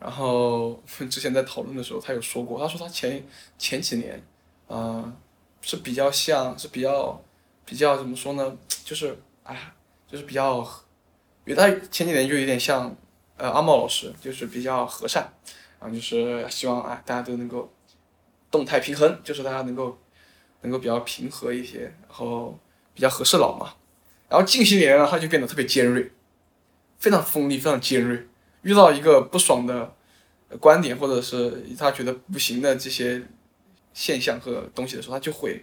[0.00, 3.24] 然后 之前在讨论的时候，他有说过，他说他前
[3.56, 4.20] 前几年，
[4.66, 5.16] 啊，
[5.60, 7.22] 是比较像是比较
[7.64, 8.58] 比较怎么说呢？
[8.84, 9.72] 就是哎，
[10.08, 10.68] 就是比较。
[11.44, 12.94] 因为他前几年就有点像，
[13.36, 15.32] 呃，阿茂老师，就是比较和善，
[15.78, 17.70] 然后就是希望啊，大家都能够
[18.50, 19.98] 动态平衡，就是大家能够
[20.62, 22.58] 能够比较平和一些，然后
[22.94, 23.74] 比较和事佬嘛。
[24.28, 26.10] 然后近些年呢，他就变得特别尖锐，
[26.98, 28.26] 非常锋利，非常尖锐。
[28.62, 29.94] 遇到一个不爽的
[30.58, 33.22] 观点，或者是他觉得不行的这些
[33.92, 35.62] 现象和东西的时候，他就会，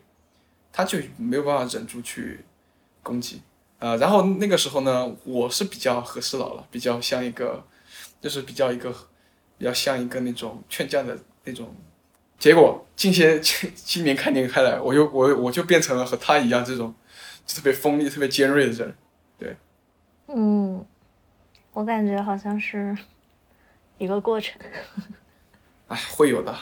[0.71, 2.45] 他就没有办法忍住去
[3.01, 3.41] 攻击。
[3.81, 7.65] 呃，然后那个时候呢，我是比较和事佬了，比较像一个，
[8.21, 8.91] 就是比较一个，
[9.57, 11.75] 比较像一个那种劝架的那种
[12.37, 16.93] 结果近些今今年看年开来，我又我我就变成了和他一样这种
[17.47, 18.95] 特别锋利、特别尖锐的人。
[19.39, 19.57] 对
[20.27, 20.85] 嗯，
[21.73, 22.95] 我感觉好像是
[23.97, 24.61] 一个过程。
[25.89, 26.55] 哎，会有的。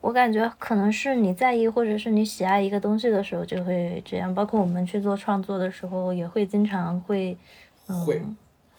[0.00, 7.36] 我感觉可能是你在意或者是你喜爱一个东西的时候就会这样，包括我们去做创作的时候，也会经常会，
[7.88, 8.22] 嗯、会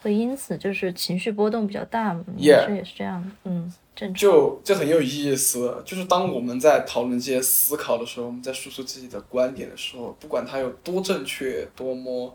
[0.01, 4.15] 会因此就是情绪波动比较大也是也是这样的，嗯，正常。
[4.15, 12.33] 就这很有意思，就是当我们在讨论这些思考的时候，我们在输出自己的观点的时候，不管它有多正确，多么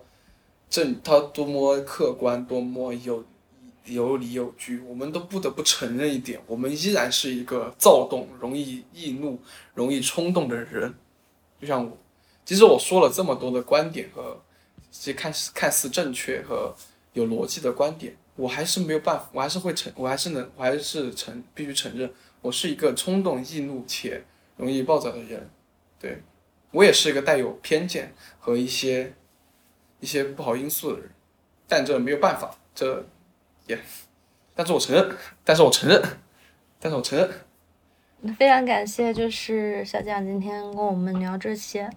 [0.69, 3.25] 正，它多么客观，多么有
[3.85, 9.39] 有理有据，我们都不得不承认一点，我们依然是一个躁动、容易易怒、
[9.75, 10.95] 容易冲动的人。
[11.61, 11.97] 就像我，
[12.45, 14.41] 即使我说了这么多的观点和
[14.91, 16.75] 这些看似看似正确和
[17.13, 22.11] 有逻辑的观点，我还是没有办法，我还是会承，我还是能，我还是承必须承认，
[22.41, 24.25] 我是一个冲动、易怒且
[24.57, 25.51] 容易暴躁的人。
[26.01, 26.23] 对
[26.71, 29.15] 我也是一个带有偏见和一些
[30.01, 31.11] 一些不好因素的人，
[31.69, 33.07] 但这没有办法，这
[33.67, 33.79] 也，
[34.55, 36.03] 但是我承认，但是我承认，
[36.79, 37.31] 但是我承认，
[38.37, 41.91] 非常感谢，就是小蒋今天跟我们聊这些，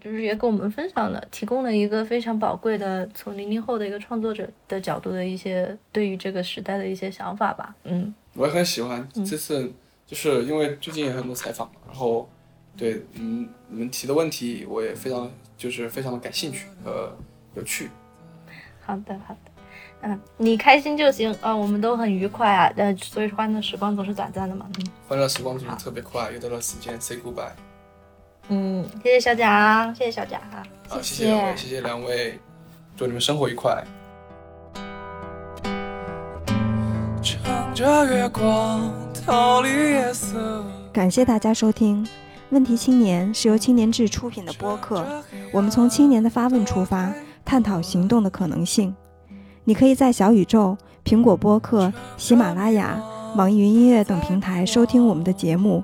[0.00, 7.74] 就是也跟我们分享了，提供了一个非常宝贵的从零零后的一个创作者的角度的一些对于这个时代的一些想法吧。
[7.84, 9.72] 嗯，我也很喜欢这次，
[10.06, 12.28] 就是因为最近也很多采访，然后
[12.76, 17.16] 对嗯你们提的问题，我也非常就是非常的感兴趣和
[17.54, 17.88] 有趣。
[18.80, 19.55] 好的，好的。
[20.02, 22.72] 嗯，你开心就行啊、我们都很愉快啊。
[22.76, 24.66] 呃，所以欢乐时光总是短暂的嘛。
[24.78, 27.50] 嗯欢乐时光总是特别快，又到了时间 say goodbye。
[28.48, 30.40] 嗯，谢谢小蒋，谢谢小蒋。
[30.88, 32.38] 好，谢谢谢两位，谢谢两位，
[32.96, 33.82] 祝你们生活愉快。
[37.22, 38.92] 乘着月光
[39.26, 40.64] 逃离夜色。
[40.92, 42.04] 感谢大家收听
[42.50, 45.04] 《问题青年》是由青年志出品的播客。
[45.52, 47.12] 我们从青年的发问出发，
[47.44, 48.94] 探讨行动的可能性。
[49.68, 53.02] 你可以在小宇宙、苹果播客、喜马拉雅、
[53.34, 55.82] 网易云音乐等平台收听我们的节目。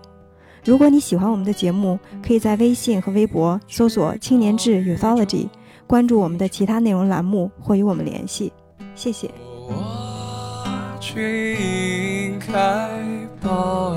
[0.65, 5.49] 如果你喜欢我们的节目，可以在微信和微博搜索“青年志 Youthology”，
[5.89, 8.53] 关注我们的其他内容栏目或与我们联系。
[8.95, 9.29] 谢谢。
[9.69, 12.89] 我去迎开
[13.41, 13.97] 报，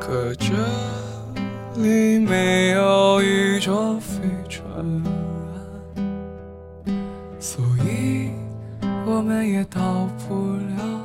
[0.00, 0.54] 可这
[1.76, 4.00] 里没有宇宙
[9.14, 11.04] 我们也到不了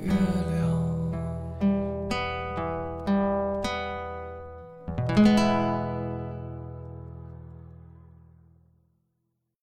[0.00, 0.12] 月
[5.26, 5.55] 亮。